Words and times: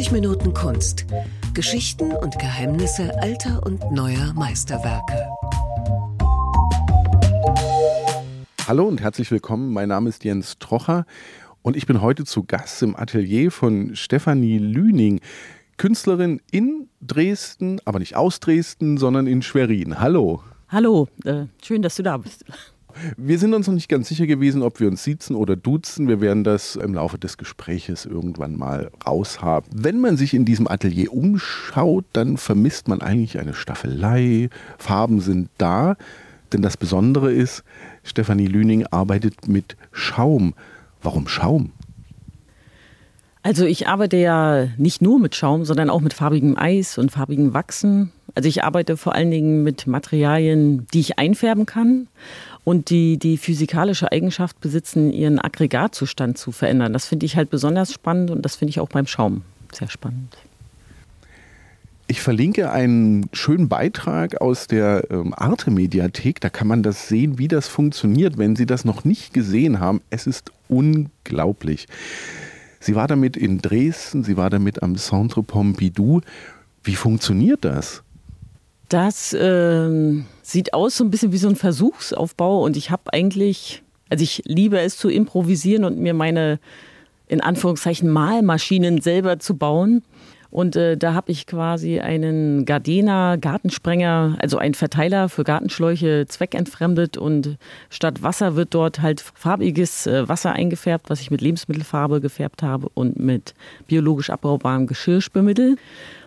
90 0.00 0.12
Minuten 0.12 0.54
Kunst. 0.54 1.04
Geschichten 1.52 2.12
und 2.12 2.38
Geheimnisse 2.38 3.12
alter 3.20 3.62
und 3.66 3.92
neuer 3.92 4.32
Meisterwerke. 4.32 5.28
Hallo 8.66 8.88
und 8.88 9.02
herzlich 9.02 9.30
willkommen. 9.30 9.74
Mein 9.74 9.90
Name 9.90 10.08
ist 10.08 10.24
Jens 10.24 10.58
Trocher 10.58 11.04
und 11.60 11.76
ich 11.76 11.86
bin 11.86 12.00
heute 12.00 12.24
zu 12.24 12.44
Gast 12.44 12.82
im 12.82 12.96
Atelier 12.96 13.50
von 13.50 13.94
Stefanie 13.94 14.56
Lüning, 14.56 15.20
Künstlerin 15.76 16.40
in 16.50 16.88
Dresden, 17.02 17.78
aber 17.84 17.98
nicht 17.98 18.16
aus 18.16 18.40
Dresden, 18.40 18.96
sondern 18.96 19.26
in 19.26 19.42
Schwerin. 19.42 20.00
Hallo. 20.00 20.42
Hallo, 20.70 21.08
äh, 21.26 21.44
schön, 21.62 21.82
dass 21.82 21.96
du 21.96 22.02
da 22.02 22.16
bist. 22.16 22.46
Wir 23.16 23.38
sind 23.38 23.54
uns 23.54 23.66
noch 23.66 23.74
nicht 23.74 23.88
ganz 23.88 24.08
sicher 24.08 24.26
gewesen, 24.26 24.62
ob 24.62 24.80
wir 24.80 24.88
uns 24.88 25.04
siezen 25.04 25.36
oder 25.36 25.56
duzen. 25.56 26.08
Wir 26.08 26.20
werden 26.20 26.44
das 26.44 26.76
im 26.76 26.94
Laufe 26.94 27.18
des 27.18 27.38
Gespräches 27.38 28.06
irgendwann 28.06 28.56
mal 28.56 28.90
raushaben. 29.06 29.70
Wenn 29.74 30.00
man 30.00 30.16
sich 30.16 30.34
in 30.34 30.44
diesem 30.44 30.68
Atelier 30.68 31.12
umschaut, 31.12 32.04
dann 32.12 32.36
vermisst 32.36 32.88
man 32.88 33.00
eigentlich 33.00 33.38
eine 33.38 33.54
Staffelei. 33.54 34.50
Farben 34.78 35.20
sind 35.20 35.48
da. 35.58 35.96
Denn 36.52 36.62
das 36.62 36.76
Besondere 36.76 37.32
ist, 37.32 37.62
Stefanie 38.02 38.46
Lüning 38.46 38.86
arbeitet 38.86 39.46
mit 39.46 39.76
Schaum. 39.92 40.54
Warum 41.02 41.28
Schaum? 41.28 41.72
Also 43.42 43.64
ich 43.64 43.88
arbeite 43.88 44.18
ja 44.18 44.68
nicht 44.76 45.00
nur 45.00 45.18
mit 45.18 45.34
Schaum, 45.34 45.64
sondern 45.64 45.88
auch 45.88 46.00
mit 46.00 46.12
farbigem 46.12 46.58
Eis 46.58 46.98
und 46.98 47.10
farbigem 47.10 47.54
Wachsen. 47.54 48.12
Also 48.34 48.48
ich 48.48 48.62
arbeite 48.64 48.96
vor 48.96 49.14
allen 49.14 49.30
Dingen 49.30 49.62
mit 49.62 49.86
Materialien, 49.86 50.86
die 50.92 51.00
ich 51.00 51.18
einfärben 51.18 51.66
kann 51.66 52.06
und 52.64 52.90
die 52.90 53.18
die 53.18 53.36
physikalische 53.36 54.12
Eigenschaft 54.12 54.60
besitzen, 54.60 55.12
ihren 55.12 55.38
Aggregatzustand 55.38 56.38
zu 56.38 56.52
verändern. 56.52 56.92
Das 56.92 57.06
finde 57.06 57.26
ich 57.26 57.36
halt 57.36 57.50
besonders 57.50 57.92
spannend 57.92 58.30
und 58.30 58.42
das 58.42 58.56
finde 58.56 58.70
ich 58.70 58.80
auch 58.80 58.88
beim 58.88 59.06
Schaum 59.06 59.42
sehr 59.72 59.88
spannend. 59.88 60.36
Ich 62.06 62.22
verlinke 62.22 62.72
einen 62.72 63.28
schönen 63.32 63.68
Beitrag 63.68 64.40
aus 64.40 64.66
der 64.66 65.04
ähm, 65.10 65.32
Arte-Mediathek. 65.32 66.40
Da 66.40 66.50
kann 66.50 66.66
man 66.66 66.82
das 66.82 67.06
sehen, 67.06 67.38
wie 67.38 67.46
das 67.46 67.68
funktioniert, 67.68 68.36
wenn 68.36 68.56
Sie 68.56 68.66
das 68.66 68.84
noch 68.84 69.04
nicht 69.04 69.32
gesehen 69.32 69.78
haben. 69.78 70.00
Es 70.10 70.26
ist 70.26 70.50
unglaublich. 70.66 71.86
Sie 72.80 72.96
war 72.96 73.06
damit 73.06 73.36
in 73.36 73.58
Dresden, 73.58 74.24
sie 74.24 74.36
war 74.36 74.50
damit 74.50 74.82
am 74.82 74.96
Centre 74.96 75.42
Pompidou. 75.42 76.22
Wie 76.82 76.96
funktioniert 76.96 77.64
das? 77.64 78.02
Das 78.88 79.32
äh, 79.32 80.22
sieht 80.50 80.74
aus 80.74 80.96
so 80.96 81.04
ein 81.04 81.10
bisschen 81.10 81.32
wie 81.32 81.38
so 81.38 81.48
ein 81.48 81.56
Versuchsaufbau 81.56 82.62
und 82.62 82.76
ich 82.76 82.90
habe 82.90 83.12
eigentlich, 83.12 83.82
also 84.08 84.22
ich 84.22 84.42
liebe 84.46 84.78
es 84.80 84.96
zu 84.96 85.08
improvisieren 85.08 85.84
und 85.84 85.98
mir 85.98 86.14
meine 86.14 86.58
in 87.28 87.40
Anführungszeichen 87.40 88.10
Malmaschinen 88.10 89.00
selber 89.00 89.38
zu 89.38 89.56
bauen. 89.56 90.02
Und 90.50 90.74
äh, 90.74 90.96
da 90.96 91.14
habe 91.14 91.30
ich 91.30 91.46
quasi 91.46 92.00
einen 92.00 92.64
Gardena 92.64 93.36
Gartensprenger, 93.36 94.36
also 94.40 94.58
einen 94.58 94.74
Verteiler 94.74 95.28
für 95.28 95.44
Gartenschläuche 95.44 96.26
zweckentfremdet 96.26 97.16
und 97.16 97.56
statt 97.88 98.24
Wasser 98.24 98.56
wird 98.56 98.74
dort 98.74 99.00
halt 99.00 99.20
farbiges 99.20 100.08
äh, 100.08 100.28
Wasser 100.28 100.52
eingefärbt, 100.52 101.08
was 101.08 101.20
ich 101.20 101.30
mit 101.30 101.40
Lebensmittelfarbe 101.40 102.20
gefärbt 102.20 102.64
habe 102.64 102.88
und 102.94 103.20
mit 103.20 103.54
biologisch 103.86 104.30
abbaubarem 104.30 104.88
Geschirrspülmittel. 104.88 105.76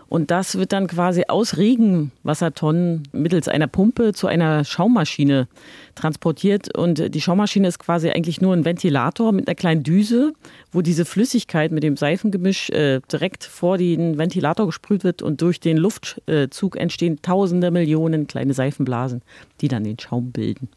Und 0.08 0.30
das 0.30 0.56
wird 0.56 0.72
dann 0.72 0.86
quasi 0.86 1.24
aus 1.28 1.56
Regenwassertonnen 1.56 3.04
mittels 3.12 3.48
einer 3.48 3.66
Pumpe 3.66 4.12
zu 4.12 4.26
einer 4.26 4.64
Schaummaschine 4.64 5.48
transportiert. 5.94 6.76
Und 6.76 7.14
die 7.14 7.20
Schaummaschine 7.20 7.68
ist 7.68 7.78
quasi 7.78 8.10
eigentlich 8.10 8.40
nur 8.40 8.54
ein 8.54 8.64
Ventilator 8.64 9.32
mit 9.32 9.48
einer 9.48 9.54
kleinen 9.54 9.82
Düse, 9.82 10.32
wo 10.72 10.82
diese 10.82 11.04
Flüssigkeit 11.04 11.72
mit 11.72 11.82
dem 11.82 11.96
Seifengemisch 11.96 12.70
äh, 12.70 13.00
direkt 13.10 13.44
vor 13.44 13.78
den 13.78 14.18
Ventilator 14.18 14.66
gesprüht 14.66 15.04
wird 15.04 15.22
und 15.22 15.40
durch 15.40 15.60
den 15.60 15.76
Luftzug 15.76 16.76
entstehen 16.76 17.20
tausende 17.22 17.70
Millionen 17.70 18.26
kleine 18.26 18.54
Seifenblasen, 18.54 19.22
die 19.60 19.68
dann 19.68 19.84
den 19.84 19.98
Schaum 19.98 20.32
bilden. 20.32 20.68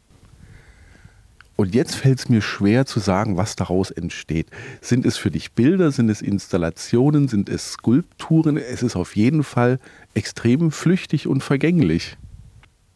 Und 1.60 1.74
jetzt 1.74 1.96
fällt 1.96 2.20
es 2.20 2.28
mir 2.28 2.40
schwer 2.40 2.86
zu 2.86 3.00
sagen, 3.00 3.36
was 3.36 3.56
daraus 3.56 3.90
entsteht. 3.90 4.46
Sind 4.80 5.04
es 5.04 5.16
für 5.16 5.32
dich 5.32 5.54
Bilder, 5.54 5.90
sind 5.90 6.08
es 6.08 6.22
Installationen, 6.22 7.26
sind 7.26 7.48
es 7.48 7.72
Skulpturen? 7.72 8.56
Es 8.56 8.84
ist 8.84 8.94
auf 8.94 9.16
jeden 9.16 9.42
Fall 9.42 9.80
extrem 10.14 10.70
flüchtig 10.70 11.26
und 11.26 11.42
vergänglich. 11.42 12.16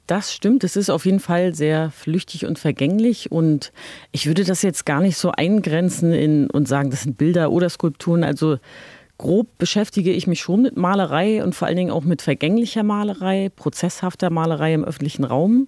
Das 0.06 0.32
stimmt, 0.32 0.62
es 0.62 0.76
ist 0.76 0.90
auf 0.90 1.06
jeden 1.06 1.18
Fall 1.18 1.56
sehr 1.56 1.90
flüchtig 1.90 2.46
und 2.46 2.56
vergänglich 2.56 3.32
und 3.32 3.72
ich 4.12 4.26
würde 4.26 4.44
das 4.44 4.62
jetzt 4.62 4.86
gar 4.86 5.00
nicht 5.00 5.16
so 5.16 5.32
eingrenzen 5.32 6.12
in, 6.12 6.48
und 6.48 6.68
sagen, 6.68 6.90
das 6.90 7.02
sind 7.02 7.18
Bilder 7.18 7.50
oder 7.50 7.68
Skulpturen. 7.68 8.22
Also 8.22 8.58
grob 9.18 9.48
beschäftige 9.58 10.12
ich 10.12 10.28
mich 10.28 10.40
schon 10.40 10.62
mit 10.62 10.76
Malerei 10.76 11.42
und 11.42 11.56
vor 11.56 11.66
allen 11.66 11.78
Dingen 11.78 11.90
auch 11.90 12.04
mit 12.04 12.22
vergänglicher 12.22 12.84
Malerei, 12.84 13.50
prozesshafter 13.56 14.30
Malerei 14.30 14.72
im 14.72 14.84
öffentlichen 14.84 15.24
Raum. 15.24 15.66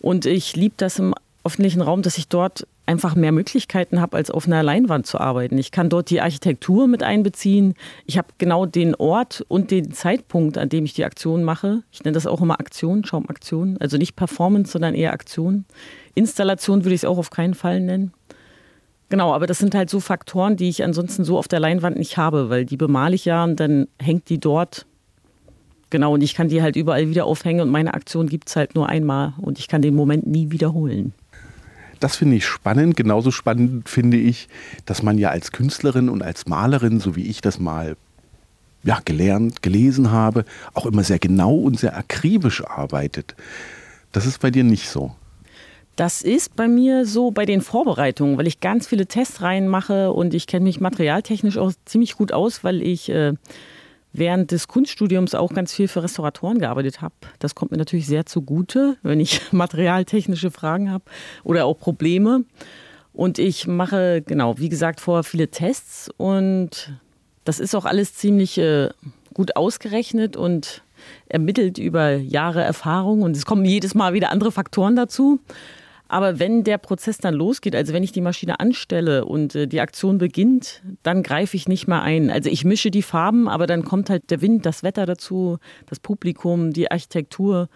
Und 0.00 0.26
ich 0.26 0.56
liebe 0.56 0.74
das 0.76 0.98
im 0.98 1.14
öffentlichen 1.44 1.82
Raum, 1.82 2.02
dass 2.02 2.18
ich 2.18 2.28
dort 2.28 2.66
einfach 2.86 3.14
mehr 3.14 3.32
Möglichkeiten 3.32 4.00
habe, 4.00 4.16
als 4.16 4.30
auf 4.30 4.46
einer 4.46 4.62
Leinwand 4.62 5.06
zu 5.06 5.18
arbeiten. 5.18 5.58
Ich 5.58 5.70
kann 5.70 5.88
dort 5.88 6.10
die 6.10 6.20
Architektur 6.20 6.86
mit 6.86 7.02
einbeziehen. 7.02 7.74
Ich 8.06 8.18
habe 8.18 8.28
genau 8.38 8.66
den 8.66 8.94
Ort 8.94 9.44
und 9.48 9.70
den 9.70 9.92
Zeitpunkt, 9.92 10.58
an 10.58 10.68
dem 10.68 10.84
ich 10.84 10.94
die 10.94 11.04
Aktion 11.04 11.44
mache. 11.44 11.82
Ich 11.92 12.02
nenne 12.04 12.14
das 12.14 12.26
auch 12.26 12.40
immer 12.40 12.60
Aktion, 12.60 13.04
Schaumaktion. 13.04 13.76
Also 13.78 13.96
nicht 13.96 14.16
Performance, 14.16 14.72
sondern 14.72 14.94
eher 14.94 15.12
Aktion. 15.12 15.64
Installation 16.14 16.84
würde 16.84 16.94
ich 16.94 17.02
es 17.02 17.04
auch 17.04 17.18
auf 17.18 17.30
keinen 17.30 17.54
Fall 17.54 17.80
nennen. 17.80 18.12
Genau, 19.10 19.34
aber 19.34 19.46
das 19.46 19.58
sind 19.58 19.74
halt 19.74 19.90
so 19.90 20.00
Faktoren, 20.00 20.56
die 20.56 20.68
ich 20.68 20.82
ansonsten 20.82 21.24
so 21.24 21.38
auf 21.38 21.46
der 21.46 21.60
Leinwand 21.60 21.98
nicht 21.98 22.16
habe, 22.16 22.48
weil 22.48 22.64
die 22.64 22.76
bemale 22.76 23.14
ich 23.14 23.26
ja 23.26 23.44
und 23.44 23.60
dann 23.60 23.86
hängt 24.00 24.28
die 24.28 24.40
dort. 24.40 24.86
Genau, 25.90 26.14
und 26.14 26.22
ich 26.22 26.34
kann 26.34 26.48
die 26.48 26.62
halt 26.62 26.74
überall 26.74 27.08
wieder 27.08 27.26
aufhängen 27.26 27.60
und 27.60 27.70
meine 27.70 27.94
Aktion 27.94 28.28
gibt 28.28 28.48
es 28.48 28.56
halt 28.56 28.74
nur 28.74 28.88
einmal 28.88 29.34
und 29.40 29.58
ich 29.58 29.68
kann 29.68 29.82
den 29.82 29.94
Moment 29.94 30.26
nie 30.26 30.50
wiederholen 30.50 31.12
das 32.04 32.16
finde 32.16 32.36
ich 32.36 32.44
spannend. 32.44 32.98
Genauso 32.98 33.30
spannend 33.30 33.88
finde 33.88 34.18
ich, 34.18 34.48
dass 34.84 35.02
man 35.02 35.16
ja 35.16 35.30
als 35.30 35.52
Künstlerin 35.52 36.10
und 36.10 36.22
als 36.22 36.46
Malerin, 36.46 37.00
so 37.00 37.16
wie 37.16 37.24
ich 37.24 37.40
das 37.40 37.58
mal 37.58 37.96
ja, 38.82 39.00
gelernt, 39.02 39.62
gelesen 39.62 40.10
habe, 40.10 40.44
auch 40.74 40.84
immer 40.84 41.02
sehr 41.02 41.18
genau 41.18 41.54
und 41.54 41.80
sehr 41.80 41.96
akribisch 41.96 42.62
arbeitet. 42.62 43.34
Das 44.12 44.26
ist 44.26 44.42
bei 44.42 44.50
dir 44.50 44.64
nicht 44.64 44.90
so. 44.90 45.16
Das 45.96 46.20
ist 46.20 46.54
bei 46.56 46.68
mir 46.68 47.06
so 47.06 47.30
bei 47.30 47.46
den 47.46 47.62
Vorbereitungen, 47.62 48.36
weil 48.36 48.48
ich 48.48 48.60
ganz 48.60 48.86
viele 48.86 49.06
Testreihen 49.06 49.66
mache 49.66 50.12
und 50.12 50.34
ich 50.34 50.46
kenne 50.46 50.64
mich 50.64 50.82
materialtechnisch 50.82 51.56
auch 51.56 51.72
ziemlich 51.86 52.16
gut 52.16 52.32
aus, 52.32 52.64
weil 52.64 52.82
ich 52.82 53.08
äh, 53.08 53.32
während 54.14 54.52
des 54.52 54.68
Kunststudiums 54.68 55.34
auch 55.34 55.52
ganz 55.52 55.74
viel 55.74 55.88
für 55.88 56.02
Restauratoren 56.02 56.60
gearbeitet 56.60 57.02
habe. 57.02 57.14
Das 57.40 57.54
kommt 57.54 57.72
mir 57.72 57.76
natürlich 57.76 58.06
sehr 58.06 58.24
zugute, 58.24 58.96
wenn 59.02 59.20
ich 59.20 59.40
materialtechnische 59.52 60.50
Fragen 60.50 60.90
habe 60.90 61.04
oder 61.42 61.66
auch 61.66 61.78
Probleme. 61.78 62.44
Und 63.12 63.38
ich 63.38 63.66
mache, 63.66 64.22
genau, 64.22 64.58
wie 64.58 64.68
gesagt, 64.68 65.00
vorher 65.00 65.24
viele 65.24 65.48
Tests 65.48 66.10
und 66.16 66.92
das 67.44 67.60
ist 67.60 67.74
auch 67.74 67.84
alles 67.84 68.14
ziemlich 68.14 68.56
äh, 68.58 68.88
gut 69.34 69.56
ausgerechnet 69.56 70.36
und 70.36 70.82
ermittelt 71.28 71.78
über 71.78 72.12
Jahre 72.12 72.62
Erfahrung 72.62 73.22
und 73.22 73.36
es 73.36 73.44
kommen 73.44 73.64
jedes 73.64 73.94
Mal 73.94 74.14
wieder 74.14 74.30
andere 74.30 74.52
Faktoren 74.52 74.96
dazu. 74.96 75.40
Aber 76.14 76.38
wenn 76.38 76.62
der 76.62 76.78
Prozess 76.78 77.18
dann 77.18 77.34
losgeht, 77.34 77.74
also 77.74 77.92
wenn 77.92 78.04
ich 78.04 78.12
die 78.12 78.20
Maschine 78.20 78.60
anstelle 78.60 79.24
und 79.24 79.56
äh, 79.56 79.66
die 79.66 79.80
Aktion 79.80 80.18
beginnt, 80.18 80.80
dann 81.02 81.24
greife 81.24 81.56
ich 81.56 81.66
nicht 81.66 81.88
mehr 81.88 82.02
ein. 82.02 82.30
Also 82.30 82.48
ich 82.50 82.64
mische 82.64 82.92
die 82.92 83.02
Farben, 83.02 83.48
aber 83.48 83.66
dann 83.66 83.84
kommt 83.84 84.10
halt 84.10 84.30
der 84.30 84.40
Wind, 84.40 84.64
das 84.64 84.84
Wetter 84.84 85.06
dazu, 85.06 85.58
das 85.86 85.98
Publikum, 85.98 86.72
die 86.72 86.88
Architektur. 86.88 87.68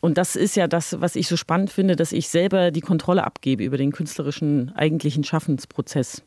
Und 0.00 0.18
das 0.18 0.34
ist 0.34 0.56
ja 0.56 0.66
das, 0.66 1.00
was 1.00 1.14
ich 1.14 1.28
so 1.28 1.36
spannend 1.36 1.70
finde, 1.70 1.94
dass 1.94 2.10
ich 2.10 2.28
selber 2.28 2.72
die 2.72 2.80
Kontrolle 2.80 3.22
abgebe 3.22 3.62
über 3.62 3.76
den 3.76 3.92
künstlerischen 3.92 4.74
eigentlichen 4.74 5.22
Schaffensprozess. 5.22 6.24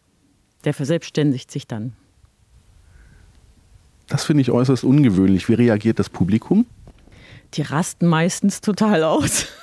Der 0.63 0.73
verselbstständigt 0.73 1.51
sich 1.51 1.67
dann. 1.67 1.91
Das 4.07 4.23
finde 4.23 4.43
ich 4.43 4.51
äußerst 4.51 4.85
ungewöhnlich. 4.85 5.49
Wie 5.49 5.55
reagiert 5.55 5.99
das 5.99 6.09
Publikum? 6.09 6.65
Die 7.55 7.63
rasten 7.63 8.07
meistens 8.07 8.61
total 8.61 9.03
aus. 9.03 9.47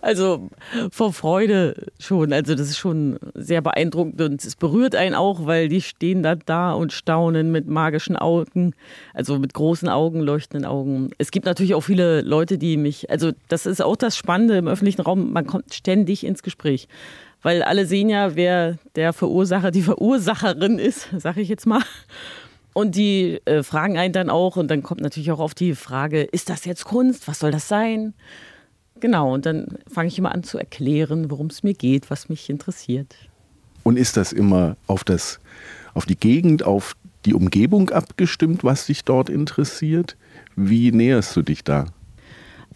Also 0.00 0.50
vor 0.90 1.12
Freude 1.12 1.86
schon. 1.98 2.32
Also 2.32 2.54
das 2.54 2.68
ist 2.68 2.78
schon 2.78 3.18
sehr 3.34 3.60
beeindruckend 3.60 4.20
und 4.20 4.44
es 4.44 4.56
berührt 4.56 4.94
einen 4.94 5.14
auch, 5.14 5.46
weil 5.46 5.68
die 5.68 5.80
stehen 5.80 6.22
da 6.22 6.34
da 6.34 6.72
und 6.72 6.92
staunen 6.92 7.50
mit 7.52 7.66
magischen 7.66 8.16
Augen, 8.16 8.74
also 9.14 9.38
mit 9.38 9.54
großen 9.54 9.88
Augen, 9.88 10.20
leuchtenden 10.20 10.66
Augen. 10.66 11.10
Es 11.18 11.30
gibt 11.30 11.46
natürlich 11.46 11.74
auch 11.74 11.80
viele 11.80 12.20
Leute, 12.22 12.58
die 12.58 12.76
mich, 12.76 13.10
also 13.10 13.32
das 13.48 13.66
ist 13.66 13.82
auch 13.82 13.96
das 13.96 14.16
Spannende 14.16 14.56
im 14.56 14.68
öffentlichen 14.68 15.02
Raum, 15.02 15.32
man 15.32 15.46
kommt 15.46 15.72
ständig 15.74 16.24
ins 16.24 16.42
Gespräch. 16.42 16.88
Weil 17.42 17.62
alle 17.62 17.86
sehen 17.86 18.08
ja, 18.08 18.34
wer 18.34 18.76
der 18.96 19.12
Verursacher, 19.12 19.70
die 19.70 19.82
Verursacherin 19.82 20.78
ist, 20.78 21.08
sage 21.16 21.40
ich 21.40 21.48
jetzt 21.48 21.66
mal. 21.66 21.82
Und 22.72 22.94
die 22.94 23.40
äh, 23.46 23.62
fragen 23.62 23.96
einen 23.96 24.12
dann 24.12 24.28
auch, 24.28 24.56
und 24.56 24.70
dann 24.70 24.82
kommt 24.82 25.00
natürlich 25.00 25.32
auch 25.32 25.38
auf 25.38 25.54
die 25.54 25.74
Frage, 25.74 26.22
ist 26.22 26.50
das 26.50 26.64
jetzt 26.64 26.84
Kunst? 26.84 27.26
Was 27.26 27.38
soll 27.38 27.50
das 27.50 27.68
sein? 27.68 28.14
Genau, 29.00 29.34
und 29.34 29.46
dann 29.46 29.78
fange 29.92 30.08
ich 30.08 30.18
immer 30.18 30.32
an 30.32 30.42
zu 30.42 30.58
erklären, 30.58 31.30
worum 31.30 31.48
es 31.48 31.62
mir 31.62 31.74
geht, 31.74 32.10
was 32.10 32.28
mich 32.28 32.48
interessiert. 32.48 33.14
Und 33.82 33.98
ist 33.98 34.16
das 34.16 34.32
immer 34.32 34.76
auf, 34.86 35.04
das, 35.04 35.38
auf 35.94 36.06
die 36.06 36.16
Gegend, 36.16 36.64
auf 36.64 36.96
die 37.24 37.34
Umgebung 37.34 37.90
abgestimmt, 37.90 38.64
was 38.64 38.86
dich 38.86 39.04
dort 39.04 39.28
interessiert? 39.28 40.16
Wie 40.56 40.92
näherst 40.92 41.36
du 41.36 41.42
dich 41.42 41.62
da? 41.62 41.86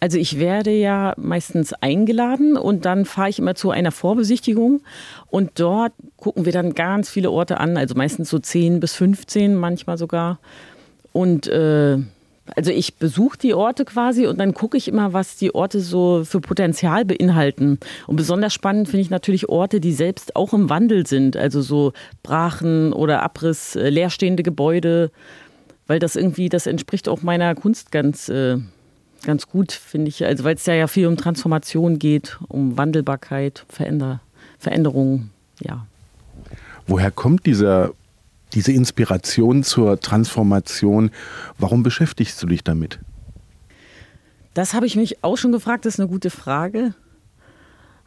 Also 0.01 0.17
ich 0.17 0.39
werde 0.39 0.71
ja 0.71 1.15
meistens 1.19 1.75
eingeladen 1.75 2.57
und 2.57 2.87
dann 2.87 3.05
fahre 3.05 3.29
ich 3.29 3.39
immer 3.39 3.55
zu 3.55 3.71
einer 3.71 3.93
Vorbesichtigung 3.93 4.81
und 5.29 5.61
dort 5.61 5.93
gucken 6.17 6.47
wir 6.47 6.53
dann 6.53 6.75
ganz 6.75 7.11
viele 7.11 7.31
Orte 7.31 7.61
an, 7.61 7.77
also 7.77 7.95
meistens 7.95 8.31
so 8.31 8.39
10 8.39 8.81
bis 8.81 8.95
15, 8.95 9.55
manchmal 9.55 9.99
sogar. 9.99 10.39
Und 11.13 11.49
äh, 11.49 11.99
also 12.57 12.71
ich 12.71 12.97
besuche 12.97 13.39
die 13.39 13.55
Orte 13.55 13.85
quasi 13.85 14.27
und 14.27 14.39
dann 14.39 14.55
gucke 14.55 14.77
ich 14.77 14.89
immer, 14.89 15.13
was 15.13 15.37
die 15.37 15.55
Orte 15.55 15.81
so 15.81 16.25
für 16.25 16.41
Potenzial 16.41 17.05
beinhalten. 17.05 17.79
Und 18.07 18.17
besonders 18.17 18.55
spannend 18.55 18.89
finde 18.89 19.03
ich 19.03 19.11
natürlich 19.11 19.49
Orte, 19.49 19.81
die 19.81 19.93
selbst 19.93 20.37
auch 20.37 20.53
im 20.53 20.71
Wandel 20.71 21.07
sind, 21.07 21.37
also 21.37 21.63
so 21.63 21.93
Brachen 22.23 22.93
oder 22.93 23.23
Abriss, 23.23 23.77
äh, 23.77 23.89
leerstehende 23.89 24.43
Gebäude, 24.43 25.11
weil 25.87 25.99
das 25.99 26.17
irgendwie, 26.17 26.49
das 26.49 26.67
entspricht 26.67 27.09
auch 27.09 27.23
meiner 27.23 27.55
Kunst 27.55 27.93
ganz. 27.93 28.29
Äh, 28.29 28.59
ganz 29.23 29.47
gut, 29.49 29.73
finde 29.73 30.09
ich. 30.09 30.25
Also 30.25 30.45
weil 30.45 30.55
es 30.55 30.65
ja, 30.65 30.73
ja 30.73 30.87
viel 30.87 31.07
um 31.07 31.19
Transformation 31.19 31.99
geht, 31.99 32.39
um 32.49 32.79
Wandelbarkeit, 32.79 33.67
Veränder 33.69 34.21
Veränderungen, 34.61 35.31
ja. 35.61 35.87
Woher 36.87 37.11
kommt 37.11 37.47
dieser, 37.47 37.93
diese 38.55 38.73
Inspiration 38.73 39.63
zur 39.63 40.01
Transformation? 40.01 41.11
Warum 41.59 41.83
beschäftigst 41.83 42.43
du 42.43 42.47
dich 42.47 42.65
damit? 42.65 42.99
Das 44.55 44.75
habe 44.75 44.87
ich 44.87 44.97
mich 44.97 45.23
auch 45.23 45.37
schon 45.37 45.53
gefragt, 45.53 45.85
das 45.85 45.95
ist 45.95 46.01
eine 46.01 46.09
gute 46.09 46.31
Frage. 46.31 46.95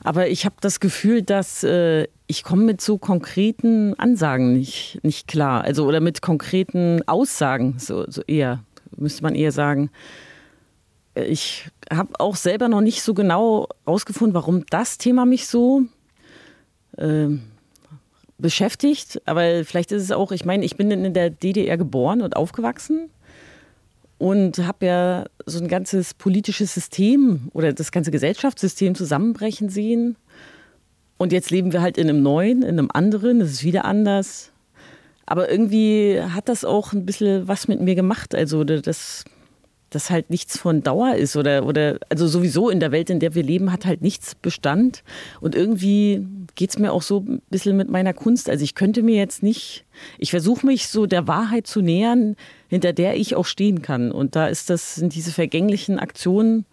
Aber 0.04 0.28
ich 0.28 0.46
habe 0.46 0.56
das 0.60 0.82
Gefühl, 0.82 1.22
dass 1.22 1.64
äh, 1.64 2.08
ich 2.28 2.44
komme 2.44 2.64
mit 2.64 2.82
so 2.82 2.98
konkreten 2.98 3.98
Ansagen 3.98 4.54
nicht, 4.54 5.00
nicht 5.02 5.28
klar. 5.28 5.64
Also 5.64 5.86
oder 5.86 6.02
mit 6.02 6.22
konkreten 6.22 7.02
Aussagen, 7.08 7.76
so, 7.78 8.06
so 8.10 8.22
eher, 8.24 8.64
müsste 8.98 9.24
man 9.24 9.36
eher 9.36 9.54
sagen 9.54 9.90
ich 11.16 11.70
habe 11.92 12.20
auch 12.20 12.36
selber 12.36 12.70
noch 12.70 12.82
nicht 12.82 13.02
so 13.02 13.14
genau 13.14 13.68
rausgefunden, 13.88 14.34
warum 14.34 14.66
das 14.70 14.98
Thema 14.98 15.26
mich 15.26 15.48
so 15.48 15.84
äh, 16.98 17.28
beschäftigt. 18.44 19.20
Aber 19.26 19.66
vielleicht 19.66 19.92
ist 19.92 20.04
es 20.04 20.12
auch, 20.12 20.32
ich 20.32 20.46
meine, 20.46 20.64
ich 20.64 20.78
bin 20.78 20.92
in 20.92 21.16
der 21.16 21.32
DDR 21.32 21.78
geboren 21.78 22.22
und 22.22 22.36
aufgewachsen 22.36 23.10
und 24.20 24.60
habe 24.60 24.86
ja 24.86 25.26
so 25.48 25.60
ein 25.60 25.68
ganzes 25.68 26.14
politisches 26.14 26.76
System 26.76 27.50
oder 27.54 27.74
das 27.74 27.92
ganze 27.92 28.12
Gesellschaftssystem 28.12 28.94
zusammenbrechen 28.94 29.70
sehen. 29.70 30.18
Und 31.18 31.32
jetzt 31.32 31.50
leben 31.50 31.74
wir 31.74 31.82
halt 31.82 31.98
in 31.98 32.10
einem 32.10 32.22
neuen, 32.22 32.62
in 32.62 32.78
einem 32.78 32.90
anderen, 32.94 33.42
es 33.42 33.52
ist 33.52 33.64
wieder 33.64 33.86
anders. 33.86 34.52
Aber 35.26 35.50
irgendwie 35.50 36.22
hat 36.22 36.50
das 36.50 36.66
auch 36.66 36.92
ein 36.92 37.06
bisschen 37.06 37.48
was 37.48 37.68
mit 37.68 37.80
mir 37.80 37.96
gemacht. 37.96 38.36
Also 38.36 38.64
das 38.64 39.24
dass 39.94 40.10
halt 40.10 40.30
nichts 40.30 40.58
von 40.58 40.84
Dauer 40.84 41.16
ist 41.16 41.36
oder, 41.36 41.66
oder 41.66 42.00
also 42.10 42.28
sowieso 42.28 42.70
in 42.70 42.80
der 42.80 42.92
Welt, 42.92 43.10
in 43.10 43.20
der 43.20 43.36
wir 43.36 43.44
leben, 43.44 43.72
hat 43.72 43.86
halt 43.86 44.02
nichts 44.02 44.36
Bestand. 44.36 45.04
Und 45.42 45.56
irgendwie 45.56 46.26
geht 46.56 46.72
es 46.72 46.80
mir 46.80 46.92
auch 46.92 47.02
so 47.02 47.20
ein 47.20 47.42
bisschen 47.50 47.78
mit 47.78 47.90
meiner 47.90 48.14
Kunst. 48.14 48.50
Also 48.50 48.64
ich 48.64 48.76
könnte 48.76 49.04
mir 49.04 49.16
jetzt 49.16 49.44
nicht, 49.44 49.86
ich 50.18 50.32
versuche 50.32 50.66
mich 50.66 50.88
so 50.88 51.06
der 51.06 51.28
Wahrheit 51.28 51.68
zu 51.68 51.82
nähern, 51.82 52.36
hinter 52.68 52.94
der 52.94 53.16
ich 53.16 53.36
auch 53.36 53.46
stehen 53.46 53.82
kann. 53.82 54.12
Und 54.12 54.36
da 54.36 54.48
ist 54.48 54.70
das, 54.70 54.96
sind 54.96 55.16
diese 55.16 55.32
vergänglichen 55.32 56.00
Aktionen 56.00 56.66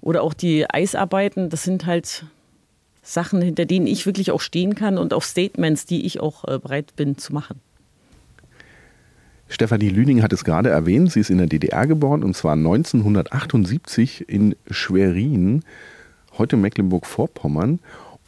oder 0.00 0.22
auch 0.22 0.34
die 0.34 0.68
Eisarbeiten, 0.68 1.50
das 1.50 1.64
sind 1.64 1.86
halt 1.86 2.24
Sachen, 3.02 3.40
hinter 3.40 3.64
denen 3.64 3.86
ich 3.86 4.04
wirklich 4.04 4.30
auch 4.30 4.40
stehen 4.40 4.74
kann 4.74 4.98
und 4.98 5.14
auch 5.14 5.22
Statements, 5.22 5.86
die 5.86 6.04
ich 6.04 6.20
auch 6.20 6.44
äh, 6.44 6.58
bereit 6.58 6.94
bin 6.96 7.16
zu 7.16 7.32
machen. 7.32 7.60
Stefanie 9.48 9.88
Lüning 9.88 10.22
hat 10.22 10.32
es 10.32 10.44
gerade 10.44 10.68
erwähnt, 10.68 11.10
sie 11.12 11.20
ist 11.20 11.30
in 11.30 11.38
der 11.38 11.46
DDR 11.46 11.86
geboren 11.86 12.22
und 12.22 12.36
zwar 12.36 12.52
1978 12.52 14.28
in 14.28 14.54
Schwerin, 14.70 15.64
heute 16.36 16.56
Mecklenburg-Vorpommern 16.56 17.80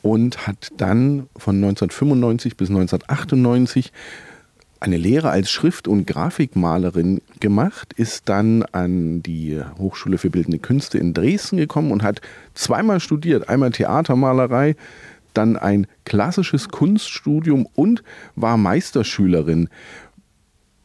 und 0.02 0.46
hat 0.46 0.70
dann 0.76 1.28
von 1.36 1.56
1995 1.56 2.56
bis 2.56 2.70
1998 2.70 3.92
eine 4.80 4.96
Lehre 4.96 5.28
als 5.28 5.50
Schrift- 5.50 5.88
und 5.88 6.06
Grafikmalerin 6.06 7.20
gemacht, 7.38 7.92
ist 7.92 8.30
dann 8.30 8.62
an 8.72 9.22
die 9.22 9.60
Hochschule 9.78 10.16
für 10.16 10.30
Bildende 10.30 10.58
Künste 10.58 10.96
in 10.96 11.12
Dresden 11.12 11.58
gekommen 11.58 11.92
und 11.92 12.02
hat 12.02 12.22
zweimal 12.54 12.98
studiert, 12.98 13.50
einmal 13.50 13.72
Theatermalerei, 13.72 14.76
dann 15.34 15.56
ein 15.56 15.86
klassisches 16.04 16.70
Kunststudium 16.70 17.68
und 17.74 18.02
war 18.36 18.56
Meisterschülerin. 18.56 19.68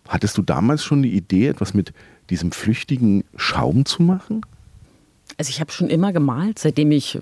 Hattest 0.08 0.38
du 0.38 0.42
damals 0.42 0.84
schon 0.84 1.02
die 1.02 1.16
Idee, 1.16 1.48
etwas 1.48 1.74
mit 1.74 1.94
diesem 2.30 2.52
flüchtigen 2.52 3.24
Schaum 3.36 3.86
zu 3.86 4.04
machen? 4.04 4.42
Also 5.38 5.50
ich 5.50 5.60
habe 5.60 5.72
schon 5.72 5.90
immer 5.90 6.14
gemalt, 6.14 6.60
seitdem 6.60 6.92
ich 6.92 7.20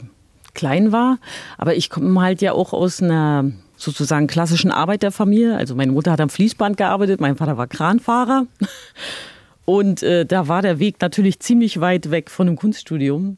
klein 0.53 0.91
war. 0.91 1.17
Aber 1.57 1.75
ich 1.75 1.89
komme 1.89 2.21
halt 2.21 2.41
ja 2.41 2.53
auch 2.53 2.73
aus 2.73 3.01
einer 3.01 3.51
sozusagen 3.75 4.27
klassischen 4.27 4.71
Arbeiterfamilie. 4.71 5.55
Also 5.57 5.75
meine 5.75 5.91
Mutter 5.91 6.11
hat 6.11 6.21
am 6.21 6.29
Fließband 6.29 6.77
gearbeitet, 6.77 7.21
mein 7.21 7.35
Vater 7.35 7.57
war 7.57 7.67
Kranfahrer. 7.67 8.45
Und 9.65 10.03
äh, 10.03 10.25
da 10.25 10.47
war 10.49 10.61
der 10.61 10.79
Weg 10.79 10.99
natürlich 11.01 11.39
ziemlich 11.39 11.79
weit 11.79 12.11
weg 12.11 12.29
von 12.29 12.47
dem 12.47 12.57
Kunststudium. 12.57 13.37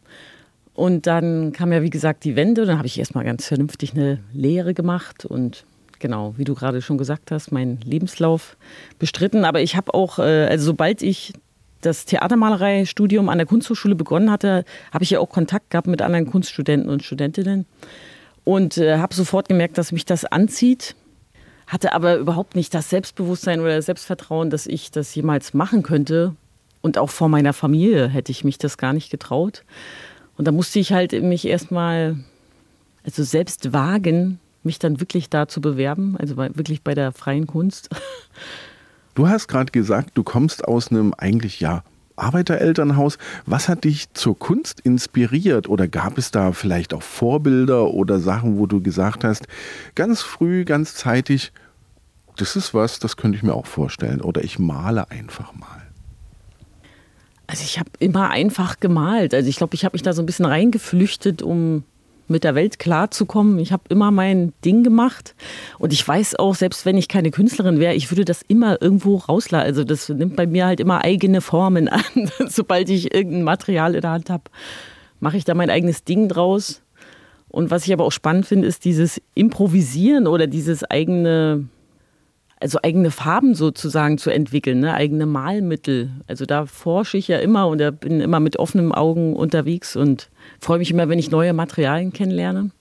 Und 0.74 1.07
dann 1.07 1.53
kam 1.53 1.71
ja, 1.71 1.83
wie 1.83 1.89
gesagt, 1.89 2.24
die 2.24 2.36
Wende. 2.36 2.65
Dann 2.65 2.77
habe 2.77 2.88
ich 2.88 2.98
erstmal 2.98 3.24
ganz 3.24 3.48
vernünftig 3.48 3.94
eine 3.94 4.19
Lehre 4.33 4.74
gemacht 4.74 5.25
und 5.25 5.65
genau, 6.00 6.33
wie 6.38 6.44
du 6.44 6.56
gerade 6.56 6.81
schon 6.81 6.97
gesagt 6.97 7.31
hast, 7.31 7.51
meinen 7.51 7.80
Lebenslauf 7.81 8.57
bestritten. 9.00 9.45
Aber 9.45 9.62
ich 9.62 9.75
habe 9.75 9.94
auch, 9.94 10.19
äh, 10.19 10.47
also 10.47 10.65
sobald 10.65 11.01
ich 11.01 11.33
das 11.81 12.06
Theatermalerei-Studium 12.06 13.30
an 13.30 13.38
der 13.38 13.47
Kunsthochschule 13.47 13.95
begonnen 13.95 14.31
hatte, 14.31 14.65
habe 14.92 15.03
ich 15.03 15.12
ja 15.12 15.19
auch 15.19 15.30
Kontakt 15.30 15.69
gehabt 15.69 15.88
mit 15.88 16.01
anderen 16.01 16.25
Kunststudenten 16.25 16.89
und 16.89 17.03
Studentinnen 17.03 17.65
und 18.44 18.77
äh, 18.77 18.97
habe 18.97 19.13
sofort 19.13 19.50
gemerkt, 19.50 19.77
dass 19.77 19.92
mich 19.92 20.06
das 20.06 20.25
anzieht. 20.25 20.95
Hatte 21.68 21.94
aber 21.94 22.18
überhaupt 22.18 22.56
nicht 22.56 22.74
das 22.74 22.89
Selbstbewusstsein 22.89 23.59
oder 23.59 23.75
das 23.75 23.88
Selbstvertrauen, 23.88 24.50
dass 24.50 24.68
ich 24.68 24.91
das 24.91 25.13
jemals 25.15 25.53
machen 25.53 25.83
könnte. 25.83 26.36
Und 26.81 27.00
auch 27.00 27.09
vor 27.09 27.27
meiner 27.27 27.53
Familie 27.53 28.07
hätte 28.07 28.31
ich 28.31 28.44
mich 28.44 28.59
das 28.59 28.77
gar 28.77 28.94
nicht 28.94 29.09
getraut. 29.09 29.63
Und 30.38 30.48
da 30.48 30.51
musste 30.51 30.80
ich 30.80 30.94
halt 30.94 31.12
mich 31.24 31.48
erstmal, 31.48 32.18
also 33.03 33.24
selbst 33.24 33.74
wagen, 33.74 34.39
mich 34.65 34.79
dann 34.79 35.00
wirklich 35.00 35.29
da 35.29 35.47
zu 35.47 35.62
bewerben, 35.62 36.17
also 36.17 36.35
bei, 36.35 36.50
wirklich 36.56 36.81
bei 36.81 36.94
der 36.94 37.12
freien 37.12 37.48
Kunst. 37.48 37.89
Du 39.15 39.29
hast 39.29 39.48
gerade 39.48 39.72
gesagt, 39.72 40.12
du 40.15 40.24
kommst 40.24 40.67
aus 40.67 40.91
einem 40.91 41.13
eigentlich 41.17 41.62
ja 41.62 41.84
Arbeiterelternhaus. 42.17 43.17
Was 43.45 43.69
hat 43.69 43.84
dich 43.84 44.13
zur 44.13 44.38
Kunst 44.38 44.79
inspiriert 44.81 45.69
oder 45.69 45.88
gab 45.88 46.17
es 46.17 46.31
da 46.31 46.51
vielleicht 46.51 46.93
auch 46.93 47.01
Vorbilder 47.01 47.91
oder 47.91 48.19
Sachen, 48.19 48.57
wo 48.57 48.65
du 48.65 48.81
gesagt 48.81 49.24
hast, 49.24 49.48
ganz 49.95 50.22
früh, 50.22 50.65
ganz 50.65 50.95
zeitig, 50.95 51.51
das 52.38 52.55
ist 52.55 52.74
was, 52.74 53.00
das 53.00 53.17
könnte 53.17 53.38
ich 53.38 53.43
mir 53.43 53.53
auch 53.53 53.65
vorstellen 53.65 54.22
oder 54.22 54.43
ich 54.43 54.60
male 54.60 55.10
einfach 55.10 55.53
mal. 55.53 55.81
Also 57.48 57.63
ich 57.63 57.79
habe 57.79 57.89
immer 58.00 58.31
einfach 58.31 58.79
gemalt. 58.79 59.34
Also 59.34 59.50
ich 59.50 59.57
glaube, 59.57 59.75
ich 59.75 59.86
habe 59.86 59.93
mich 59.93 60.01
da 60.01 60.13
so 60.13 60.22
ein 60.22 60.25
bisschen 60.25 60.45
reingeflüchtet, 60.45 61.41
um 61.41 61.84
mit 62.27 62.44
der 62.44 62.55
Welt 62.55 62.79
klarzukommen. 62.79 63.60
Ich 63.60 63.72
habe 63.72 63.84
immer 63.89 64.12
mein 64.12 64.53
Ding 64.63 64.84
gemacht 64.84 65.36
und 65.79 65.94
ich 65.94 66.08
weiß 66.08 66.36
auch, 66.36 66.55
selbst 66.55 66.86
wenn 66.86 66.98
ich 66.98 67.08
keine 67.08 67.32
Künstlerin 67.32 67.79
wäre, 67.79 67.94
ich 67.94 68.12
würde 68.12 68.25
das 68.25 68.41
immer 68.48 68.82
irgendwo 68.82 69.17
rauslassen. 69.17 69.65
Also 69.65 69.84
das 69.84 70.10
nimmt 70.10 70.36
bei 70.36 70.48
mir 70.48 70.65
halt 70.65 70.79
immer 70.79 71.03
eigene 71.03 71.41
Formen 71.41 71.88
an. 71.89 72.01
Sobald 72.48 72.89
ich 72.89 73.13
irgendein 73.13 73.44
Material 73.44 73.96
in 73.96 74.01
der 74.01 74.12
Hand 74.12 74.29
habe, 74.29 74.44
mache 75.20 75.38
ich 75.38 75.46
da 75.46 75.53
mein 75.53 75.70
eigenes 75.70 76.03
Ding 76.03 76.27
draus. 76.29 76.82
Und 77.50 77.72
was 77.72 77.86
ich 77.86 77.94
aber 77.94 78.03
auch 78.03 78.12
spannend 78.12 78.46
finde, 78.46 78.67
ist 78.67 78.84
dieses 78.84 79.22
Improvisieren 79.34 80.27
oder 80.27 80.48
dieses 80.48 80.84
eigene 80.84 81.65
also 82.59 82.79
eigene 82.83 83.12
Farben 83.12 83.53
sozusagen 83.53 84.17
zu 84.17 84.29
entwickeln, 84.29 84.79
ne? 84.79 84.93
eigene 84.93 85.25
Malmittel. 85.25 86.09
Also 86.27 86.45
da 86.45 86.65
forsche 86.65 87.17
ich 87.17 87.27
ja 87.27 87.39
immer 87.39 87.67
und 87.67 87.79
da 87.79 87.91
bin 87.91 88.21
immer 88.21 88.39
mit 88.39 88.57
offenen 88.57 88.91
Augen 88.91 89.35
unterwegs 89.35 89.95
und 89.95 90.29
freue 90.59 90.79
mich 90.79 90.91
immer, 90.91 91.09
wenn 91.09 91.19
ich 91.19 91.31
neue 91.31 91.53
Materialien 91.53 92.13
kennenlerne. 92.13 92.71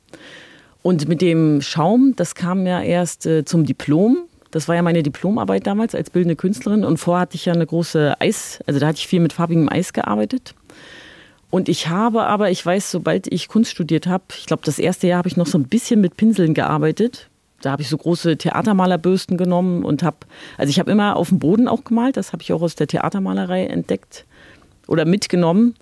Und 0.82 1.08
mit 1.08 1.22
dem 1.22 1.60
Schaum, 1.60 2.14
das 2.16 2.34
kam 2.34 2.66
ja 2.66 2.82
erst 2.82 3.26
äh, 3.26 3.44
zum 3.44 3.64
Diplom. 3.64 4.18
Das 4.50 4.68
war 4.68 4.76
ja 4.76 4.82
meine 4.82 5.02
Diplomarbeit 5.02 5.66
damals 5.66 5.94
als 5.94 6.10
bildende 6.10 6.36
Künstlerin. 6.36 6.84
Und 6.84 6.98
vorher 6.98 7.22
hatte 7.22 7.34
ich 7.34 7.46
ja 7.46 7.54
eine 7.54 7.66
große 7.66 8.20
Eis, 8.20 8.62
also 8.66 8.78
da 8.78 8.88
hatte 8.88 8.98
ich 8.98 9.08
viel 9.08 9.20
mit 9.20 9.32
farbigem 9.32 9.68
Eis 9.68 9.92
gearbeitet. 9.92 10.54
Und 11.50 11.68
ich 11.68 11.88
habe 11.88 12.24
aber, 12.24 12.50
ich 12.50 12.64
weiß, 12.64 12.90
sobald 12.90 13.32
ich 13.32 13.48
Kunst 13.48 13.70
studiert 13.70 14.06
habe, 14.06 14.24
ich 14.36 14.46
glaube, 14.46 14.62
das 14.64 14.78
erste 14.78 15.06
Jahr 15.06 15.18
habe 15.18 15.28
ich 15.28 15.36
noch 15.36 15.46
so 15.46 15.58
ein 15.58 15.68
bisschen 15.68 16.00
mit 16.00 16.16
Pinseln 16.16 16.52
gearbeitet 16.52 17.28
da 17.62 17.70
habe 17.70 17.82
ich 17.82 17.88
so 17.88 17.96
große 17.96 18.36
Theatermalerbürsten 18.36 19.36
genommen 19.36 19.84
und 19.84 20.02
habe, 20.02 20.18
also 20.58 20.70
ich 20.70 20.78
habe 20.78 20.90
immer 20.90 21.16
auf 21.16 21.30
dem 21.30 21.38
Boden 21.38 21.68
auch 21.68 21.84
gemalt, 21.84 22.16
das 22.16 22.32
habe 22.32 22.42
ich 22.42 22.52
auch 22.52 22.62
aus 22.62 22.74
der 22.74 22.86
Theatermalerei 22.86 23.66
entdeckt 23.66 24.26
oder 24.86 25.04
mitgenommen. 25.04 25.74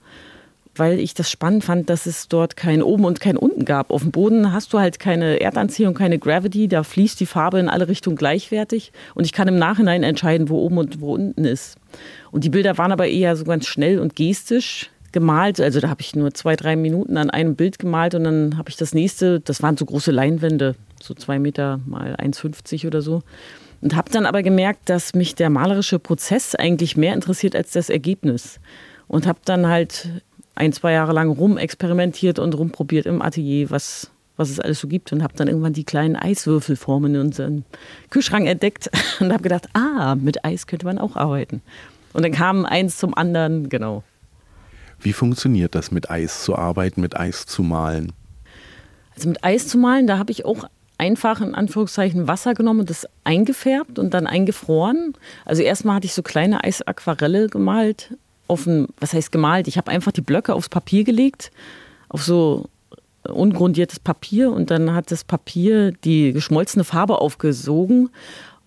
weil 0.75 0.99
ich 1.00 1.14
das 1.14 1.31
spannend 1.31 1.64
fand, 1.64 1.91
dass 1.91 2.07
es 2.07 2.29
dort 2.29 2.57
kein 2.57 2.83
oben 2.83 3.05
und 3.05 3.21
kein 3.21 3.37
unten 3.37 3.64
gab. 3.64 3.91
Auf 3.91 4.02
dem 4.02 4.11
Boden 4.11 4.52
hast 4.52 4.73
du 4.73 4.79
halt 4.79 4.99
keine 4.99 5.41
Erdanziehung, 5.41 5.95
keine 5.95 6.19
Gravity, 6.19 6.67
da 6.69 6.83
fließt 6.83 7.21
die 7.21 7.26
Farbe 7.26 7.59
in 7.59 7.69
alle 7.69 7.88
Richtungen 7.88 8.17
gleichwertig 8.17 8.93
und 9.14 9.25
ich 9.25 9.33
kann 9.33 9.49
im 9.49 9.59
Nachhinein 9.59 10.02
entscheiden, 10.02 10.49
wo 10.49 10.59
oben 10.61 10.79
und 10.79 11.00
wo 11.00 11.14
unten 11.14 11.45
ist. 11.45 11.76
Und 12.31 12.45
die 12.45 12.49
Bilder 12.49 12.79
waren 12.79 12.93
aber 12.93 13.07
eher 13.07 13.37
so 13.37 13.45
ganz 13.45 13.67
schnell 13.67 13.99
und 13.99 14.17
gestisch 14.17 14.91
gemalt. 15.12 15.61
Also 15.61 15.81
da 15.81 15.88
habe 15.88 16.00
ich 16.00 16.16
nur 16.16 16.33
zwei, 16.35 16.57
drei 16.57 16.76
Minuten 16.76 17.16
an 17.16 17.31
einem 17.31 17.54
Bild 17.54 17.78
gemalt 17.78 18.14
und 18.14 18.25
dann 18.25 18.59
habe 18.59 18.71
ich 18.71 18.76
das 18.76 18.95
nächste, 18.95 19.40
das 19.40 19.62
waren 19.62 19.76
so 19.76 19.85
große 19.85 20.11
Leinwände, 20.11 20.75
so 21.00 21.14
zwei 21.14 21.38
Meter 21.38 21.81
mal 21.87 22.14
1,50 22.16 22.87
oder 22.87 23.02
so. 23.02 23.23
Und 23.81 23.97
habe 23.97 24.11
dann 24.11 24.26
aber 24.26 24.42
gemerkt, 24.42 24.88
dass 24.88 25.14
mich 25.14 25.35
der 25.35 25.50
malerische 25.50 25.99
Prozess 25.99 26.54
eigentlich 26.54 26.97
mehr 26.97 27.14
interessiert 27.14 27.57
als 27.57 27.73
das 27.73 27.90
Ergebnis. 27.90 28.61
Und 29.09 29.26
habe 29.26 29.40
dann 29.45 29.66
halt 29.66 30.09
ein, 30.54 30.73
zwei 30.73 30.92
Jahre 30.92 31.12
lang 31.12 31.31
rumexperimentiert 31.31 32.38
und 32.38 32.54
rumprobiert 32.54 33.07
im 33.07 33.21
Atelier, 33.21 33.71
was, 33.71 34.11
was 34.37 34.50
es 34.50 34.61
alles 34.61 34.78
so 34.78 34.87
gibt. 34.87 35.12
Und 35.12 35.25
habe 35.25 35.35
dann 35.37 35.49
irgendwann 35.49 35.73
die 35.73 35.85
kleinen 35.85 36.14
Eiswürfelformen 36.14 37.16
in 37.16 37.21
unserem 37.21 37.64
Kühlschrank 38.11 38.47
entdeckt 38.47 38.88
und 39.21 39.33
habe 39.33 39.42
gedacht, 39.42 39.69
ah, 39.75 40.14
mit 40.14 40.45
Eis 40.45 40.69
könnte 40.69 40.87
man 40.87 40.99
auch 40.99 41.16
arbeiten. 41.16 41.61
Und 42.12 42.23
dann 42.23 42.33
kam 42.33 42.64
eins 42.64 42.99
zum 42.99 43.14
anderen, 43.14 43.69
genau. 43.69 44.04
Wie 45.02 45.12
funktioniert 45.12 45.75
das, 45.75 45.90
mit 45.90 46.11
Eis 46.11 46.44
zu 46.44 46.56
arbeiten, 46.56 47.00
mit 47.00 47.16
Eis 47.16 47.47
zu 47.47 47.62
malen? 47.62 48.12
Also 49.14 49.28
mit 49.28 49.42
Eis 49.44 49.68
zu 49.68 49.78
malen, 49.78 50.06
da 50.06 50.18
habe 50.18 50.30
ich 50.30 50.44
auch 50.44 50.64
einfach 50.99 51.40
in 51.40 51.54
Anführungszeichen 51.54 52.28
Wasser 52.28 52.54
genommen 52.54 52.80
und 52.80 52.90
das 52.90 53.06
eingefärbt 53.25 53.99
und 53.99 54.14
dann 54.14 54.26
eingefroren. 54.26 55.14
Also 55.44 55.62
erstmal 55.62 55.97
hatte 55.97 56.06
ich 56.06 56.14
so 56.14 56.23
kleine 56.23 56.62
Eisaquarelle 56.62 57.49
gemalt 57.49 58.16
auf 58.47 58.66
ein, 58.66 58.87
was 59.00 59.12
heißt 59.12 59.32
gemalt? 59.32 59.66
Ich 59.66 59.76
habe 59.76 59.90
einfach 59.90 60.12
die 60.12 60.21
Blöcke 60.21 60.54
aufs 60.54 60.68
Papier 60.68 61.04
gelegt, 61.04 61.50
auf 62.09 62.23
so 62.23 62.68
ungrundiertes 63.25 64.00
Papier 64.00 64.52
und 64.52 64.71
dann 64.71 64.94
hat 64.94 65.11
das 65.11 65.25
Papier 65.25 65.92
die 65.92 66.32
geschmolzene 66.32 66.85
Farbe 66.85 67.21
aufgesogen 67.21 68.11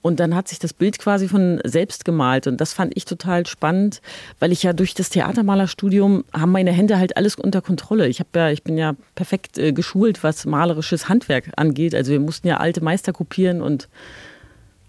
und 0.06 0.20
dann 0.20 0.36
hat 0.36 0.48
sich 0.48 0.60
das 0.60 0.72
Bild 0.72 1.00
quasi 1.00 1.28
von 1.28 1.60
selbst 1.64 2.06
gemalt. 2.06 2.46
Und 2.46 2.62
das 2.62 2.74
fand 2.74 2.96
ich 2.96 3.06
total 3.06 3.48
spannend, 3.48 4.04
weil 4.38 4.52
ich 4.52 4.62
ja 4.62 4.72
durch 4.72 4.94
das 4.94 5.10
Theatermalerstudium 5.10 6.26
haben 6.32 6.52
meine 6.52 6.72
Hände 6.72 7.00
halt 7.00 7.18
alles 7.18 7.34
unter 7.34 7.64
Kontrolle. 7.64 8.08
Ich, 8.08 8.22
ja, 8.36 8.52
ich 8.52 8.62
bin 8.62 8.78
ja 8.78 8.94
perfekt 9.16 9.58
äh, 9.58 9.74
geschult, 9.74 10.24
was 10.24 10.46
malerisches 10.46 11.10
Handwerk 11.10 11.54
angeht. 11.56 11.96
Also 11.96 12.12
wir 12.12 12.20
mussten 12.20 12.48
ja 12.48 12.58
alte 12.58 12.84
Meister 12.84 13.14
kopieren 13.14 13.64
und 13.64 13.90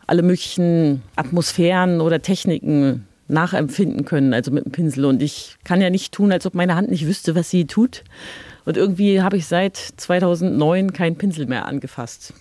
alle 0.07 0.21
möglichen 0.21 1.01
Atmosphären 1.17 2.03
oder 2.03 2.21
Techniken 2.21 3.07
nachempfinden 3.27 4.05
können, 4.05 4.35
also 4.35 4.51
mit 4.51 4.67
dem 4.67 4.73
Pinsel. 4.73 5.07
Und 5.07 5.23
ich 5.23 5.57
kann 5.65 5.81
ja 5.81 5.89
nicht 5.89 6.13
tun, 6.13 6.31
als 6.31 6.45
ob 6.45 6.53
meine 6.53 6.75
Hand 6.75 6.91
nicht 6.91 7.07
wüsste, 7.07 7.35
was 7.35 7.49
sie 7.49 7.67
tut. 7.67 8.05
Und 8.67 8.77
irgendwie 8.77 9.23
habe 9.23 9.39
ich 9.39 9.47
seit 9.47 9.79
2009 9.79 10.93
keinen 10.93 11.17
Pinsel 11.17 11.47
mehr 11.47 11.65
angefasst. 11.65 12.35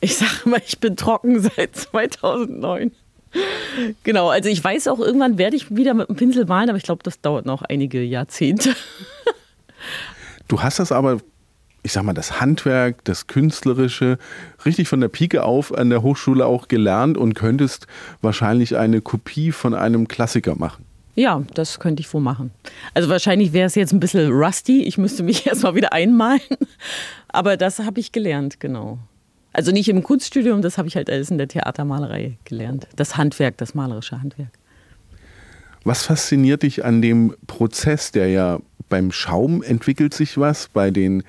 Ich 0.00 0.16
sage 0.16 0.48
mal, 0.48 0.60
ich 0.64 0.78
bin 0.78 0.96
trocken 0.96 1.40
seit 1.56 1.76
2009. 1.76 2.92
Genau, 4.04 4.30
also 4.30 4.48
ich 4.48 4.62
weiß 4.62 4.88
auch, 4.88 5.00
irgendwann 5.00 5.38
werde 5.38 5.56
ich 5.56 5.74
wieder 5.74 5.94
mit 5.94 6.08
dem 6.08 6.16
Pinsel 6.16 6.46
malen, 6.46 6.70
aber 6.70 6.78
ich 6.78 6.84
glaube, 6.84 7.02
das 7.02 7.20
dauert 7.20 7.46
noch 7.46 7.62
einige 7.62 8.02
Jahrzehnte. 8.02 8.74
Du 10.48 10.62
hast 10.62 10.78
das 10.78 10.92
aber, 10.92 11.18
ich 11.82 11.92
sag 11.92 12.04
mal, 12.04 12.14
das 12.14 12.40
Handwerk, 12.40 13.04
das 13.04 13.26
Künstlerische, 13.26 14.18
richtig 14.64 14.88
von 14.88 15.00
der 15.00 15.08
Pike 15.08 15.44
auf 15.44 15.76
an 15.76 15.90
der 15.90 16.02
Hochschule 16.02 16.46
auch 16.46 16.68
gelernt 16.68 17.18
und 17.18 17.34
könntest 17.34 17.86
wahrscheinlich 18.22 18.76
eine 18.76 19.02
Kopie 19.02 19.52
von 19.52 19.74
einem 19.74 20.08
Klassiker 20.08 20.54
machen. 20.56 20.86
Ja, 21.14 21.42
das 21.54 21.80
könnte 21.80 22.00
ich 22.00 22.14
wohl 22.14 22.20
machen. 22.20 22.52
Also 22.94 23.08
wahrscheinlich 23.08 23.52
wäre 23.52 23.66
es 23.66 23.74
jetzt 23.74 23.92
ein 23.92 23.98
bisschen 23.98 24.30
rusty. 24.30 24.84
Ich 24.84 24.98
müsste 24.98 25.24
mich 25.24 25.46
erstmal 25.48 25.74
wieder 25.74 25.92
einmalen. 25.92 26.40
Aber 27.26 27.56
das 27.56 27.80
habe 27.80 27.98
ich 28.00 28.12
gelernt, 28.12 28.60
genau. 28.60 28.98
Also 29.58 29.72
nicht 29.72 29.88
im 29.88 30.04
Kunststudium, 30.04 30.62
das 30.62 30.78
habe 30.78 30.86
ich 30.86 30.94
halt 30.94 31.10
alles 31.10 31.32
in 31.32 31.36
der 31.36 31.48
Theatermalerei 31.48 32.38
gelernt. 32.44 32.86
Das 32.94 33.16
Handwerk, 33.16 33.56
das 33.56 33.74
malerische 33.74 34.22
Handwerk. 34.22 34.52
Was 35.82 36.04
fasziniert 36.04 36.62
dich 36.62 36.84
an 36.84 37.02
dem 37.02 37.34
Prozess, 37.48 38.12
der 38.12 38.28
ja 38.28 38.60
beim 38.88 39.10
Schaum 39.10 39.64
entwickelt 39.64 40.14
sich 40.14 40.38
was, 40.38 40.68
bei 40.68 40.92
den 40.92 41.24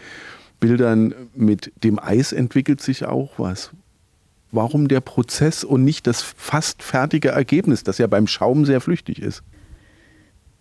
Bildern 0.60 1.16
mit 1.34 1.72
dem 1.84 1.98
Eis 1.98 2.32
entwickelt 2.32 2.82
sich 2.82 3.04
auch 3.04 3.32
was? 3.40 3.72
Warum 4.52 4.90
der 4.90 5.02
Prozess 5.02 5.64
und 5.64 5.84
nicht 5.84 6.06
das 6.06 6.22
fast 6.22 6.84
fertige 6.84 7.30
Ergebnis, 7.30 7.84
das 7.84 7.98
ja 7.98 8.06
beim 8.06 8.28
Schaum 8.28 8.64
sehr 8.64 8.80
flüchtig 8.80 9.24
ist? 9.24 9.42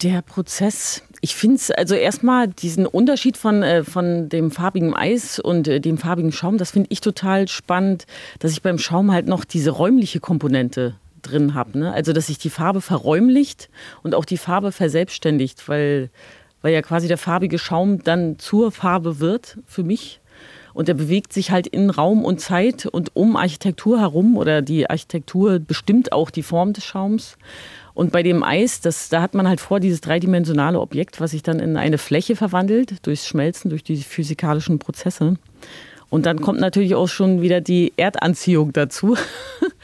Der 0.02 0.22
Prozess, 0.22 1.02
ich 1.20 1.34
finde 1.34 1.56
es 1.56 1.72
also 1.72 1.96
erstmal 1.96 2.46
diesen 2.46 2.86
Unterschied 2.86 3.36
von, 3.36 3.64
äh, 3.64 3.82
von 3.82 4.28
dem 4.28 4.52
farbigen 4.52 4.94
Eis 4.94 5.40
und 5.40 5.66
äh, 5.66 5.80
dem 5.80 5.98
farbigen 5.98 6.30
Schaum, 6.30 6.56
das 6.56 6.70
finde 6.70 6.88
ich 6.92 7.00
total 7.00 7.48
spannend, 7.48 8.06
dass 8.38 8.52
ich 8.52 8.62
beim 8.62 8.78
Schaum 8.78 9.10
halt 9.10 9.26
noch 9.26 9.44
diese 9.44 9.70
räumliche 9.70 10.20
Komponente 10.20 10.94
drin 11.22 11.54
habe. 11.54 11.80
Ne? 11.80 11.92
Also, 11.92 12.12
dass 12.12 12.28
sich 12.28 12.38
die 12.38 12.50
Farbe 12.50 12.80
verräumlicht 12.80 13.70
und 14.04 14.14
auch 14.14 14.24
die 14.24 14.36
Farbe 14.36 14.70
verselbstständigt, 14.70 15.68
weil, 15.68 16.10
weil 16.62 16.72
ja 16.72 16.82
quasi 16.82 17.08
der 17.08 17.18
farbige 17.18 17.58
Schaum 17.58 18.04
dann 18.04 18.38
zur 18.38 18.70
Farbe 18.70 19.18
wird 19.18 19.58
für 19.66 19.82
mich. 19.82 20.20
Und 20.74 20.86
der 20.86 20.94
bewegt 20.94 21.32
sich 21.32 21.50
halt 21.50 21.66
in 21.66 21.90
Raum 21.90 22.24
und 22.24 22.40
Zeit 22.40 22.86
und 22.86 23.16
um 23.16 23.34
Architektur 23.34 23.98
herum 23.98 24.36
oder 24.36 24.62
die 24.62 24.88
Architektur 24.88 25.58
bestimmt 25.58 26.12
auch 26.12 26.30
die 26.30 26.44
Form 26.44 26.72
des 26.72 26.84
Schaums. 26.84 27.36
Und 27.98 28.12
bei 28.12 28.22
dem 28.22 28.44
Eis, 28.44 28.80
das, 28.80 29.08
da 29.08 29.20
hat 29.20 29.34
man 29.34 29.48
halt 29.48 29.60
vor 29.60 29.80
dieses 29.80 30.00
dreidimensionale 30.00 30.78
Objekt, 30.78 31.20
was 31.20 31.32
sich 31.32 31.42
dann 31.42 31.58
in 31.58 31.76
eine 31.76 31.98
Fläche 31.98 32.36
verwandelt, 32.36 33.04
durchs 33.04 33.26
Schmelzen, 33.26 33.70
durch 33.70 33.82
die 33.82 33.96
physikalischen 33.96 34.78
Prozesse. 34.78 35.34
Und 36.08 36.24
dann 36.24 36.40
kommt 36.40 36.60
natürlich 36.60 36.94
auch 36.94 37.08
schon 37.08 37.42
wieder 37.42 37.60
die 37.60 37.92
Erdanziehung 37.96 38.72
dazu. 38.72 39.16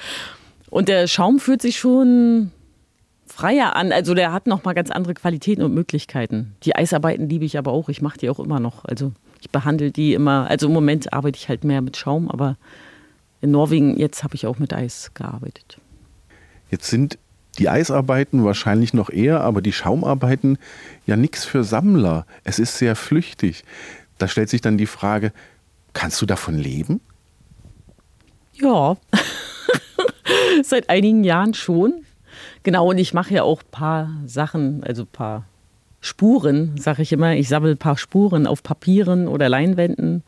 Und 0.70 0.88
der 0.88 1.08
Schaum 1.08 1.40
fühlt 1.40 1.60
sich 1.60 1.76
schon 1.76 2.52
freier 3.26 3.74
an. 3.74 3.90
Also 3.90 4.14
der 4.14 4.32
hat 4.32 4.46
nochmal 4.46 4.74
ganz 4.74 4.92
andere 4.92 5.14
Qualitäten 5.14 5.62
und 5.62 5.74
Möglichkeiten. 5.74 6.54
Die 6.62 6.76
Eisarbeiten 6.76 7.28
liebe 7.28 7.44
ich 7.44 7.58
aber 7.58 7.72
auch. 7.72 7.88
Ich 7.88 8.00
mache 8.00 8.18
die 8.18 8.30
auch 8.30 8.38
immer 8.38 8.60
noch. 8.60 8.84
Also 8.84 9.10
ich 9.40 9.50
behandle 9.50 9.90
die 9.90 10.14
immer. 10.14 10.48
Also 10.48 10.68
im 10.68 10.72
Moment 10.72 11.12
arbeite 11.12 11.36
ich 11.36 11.48
halt 11.48 11.64
mehr 11.64 11.82
mit 11.82 11.96
Schaum, 11.96 12.30
aber 12.30 12.58
in 13.40 13.50
Norwegen 13.50 13.98
jetzt 13.98 14.22
habe 14.22 14.36
ich 14.36 14.46
auch 14.46 14.60
mit 14.60 14.72
Eis 14.72 15.10
gearbeitet. 15.14 15.78
Jetzt 16.70 16.88
sind 16.88 17.18
die 17.54 17.68
Eisarbeiten 17.68 18.44
wahrscheinlich 18.44 18.94
noch 18.94 19.10
eher, 19.10 19.40
aber 19.40 19.62
die 19.62 19.72
Schaumarbeiten 19.72 20.58
ja 21.06 21.16
nichts 21.16 21.44
für 21.44 21.64
Sammler. 21.64 22.26
Es 22.42 22.58
ist 22.58 22.78
sehr 22.78 22.96
flüchtig. 22.96 23.64
Da 24.18 24.28
stellt 24.28 24.48
sich 24.48 24.60
dann 24.60 24.78
die 24.78 24.86
Frage, 24.86 25.32
kannst 25.92 26.20
du 26.22 26.26
davon 26.26 26.56
leben? 26.56 27.00
Ja, 28.54 28.96
seit 30.62 30.88
einigen 30.90 31.24
Jahren 31.24 31.54
schon. 31.54 32.04
Genau, 32.62 32.88
und 32.90 32.98
ich 32.98 33.14
mache 33.14 33.34
ja 33.34 33.42
auch 33.42 33.62
ein 33.62 33.70
paar 33.70 34.10
Sachen, 34.26 34.82
also 34.84 35.02
ein 35.02 35.08
paar 35.08 35.44
Spuren, 36.00 36.76
sage 36.76 37.02
ich 37.02 37.12
immer. 37.12 37.34
Ich 37.34 37.48
sammle 37.48 37.72
ein 37.72 37.78
paar 37.78 37.98
Spuren 37.98 38.46
auf 38.46 38.62
Papieren 38.62 39.26
oder 39.28 39.48
Leinwänden. 39.48 40.22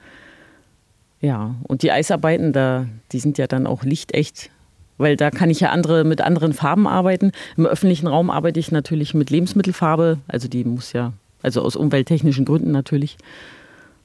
Ja, 1.20 1.54
und 1.64 1.82
die 1.82 1.92
Eisarbeiten, 1.92 2.52
da, 2.52 2.86
die 3.12 3.18
sind 3.18 3.38
ja 3.38 3.46
dann 3.46 3.66
auch 3.66 3.84
lichtecht 3.84 4.50
weil 4.98 5.16
da 5.16 5.30
kann 5.30 5.50
ich 5.50 5.60
ja 5.60 5.70
andere 5.70 6.04
mit 6.04 6.20
anderen 6.20 6.52
Farben 6.52 6.86
arbeiten. 6.86 7.32
Im 7.56 7.66
öffentlichen 7.66 8.06
Raum 8.06 8.30
arbeite 8.30 8.60
ich 8.60 8.72
natürlich 8.72 9.14
mit 9.14 9.30
Lebensmittelfarbe, 9.30 10.18
also 10.28 10.48
die 10.48 10.64
muss 10.64 10.92
ja, 10.92 11.12
also 11.42 11.62
aus 11.62 11.76
umwelttechnischen 11.76 12.44
Gründen 12.44 12.70
natürlich. 12.70 13.16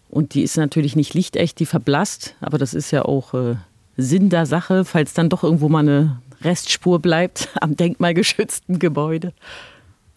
Und 0.09 0.33
die 0.33 0.41
ist 0.41 0.57
natürlich 0.57 0.95
nicht 0.95 1.13
lichtecht, 1.13 1.59
die 1.59 1.65
verblasst, 1.65 2.35
aber 2.41 2.57
das 2.57 2.73
ist 2.73 2.91
ja 2.91 3.03
auch 3.05 3.33
äh, 3.33 3.55
Sinn 3.95 4.29
der 4.29 4.45
Sache, 4.45 4.83
falls 4.83 5.13
dann 5.13 5.29
doch 5.29 5.43
irgendwo 5.43 5.69
mal 5.69 5.79
eine 5.79 6.21
Restspur 6.41 6.99
bleibt 6.99 7.49
am 7.61 7.75
denkmalgeschützten 7.77 8.79
Gebäude. 8.79 9.33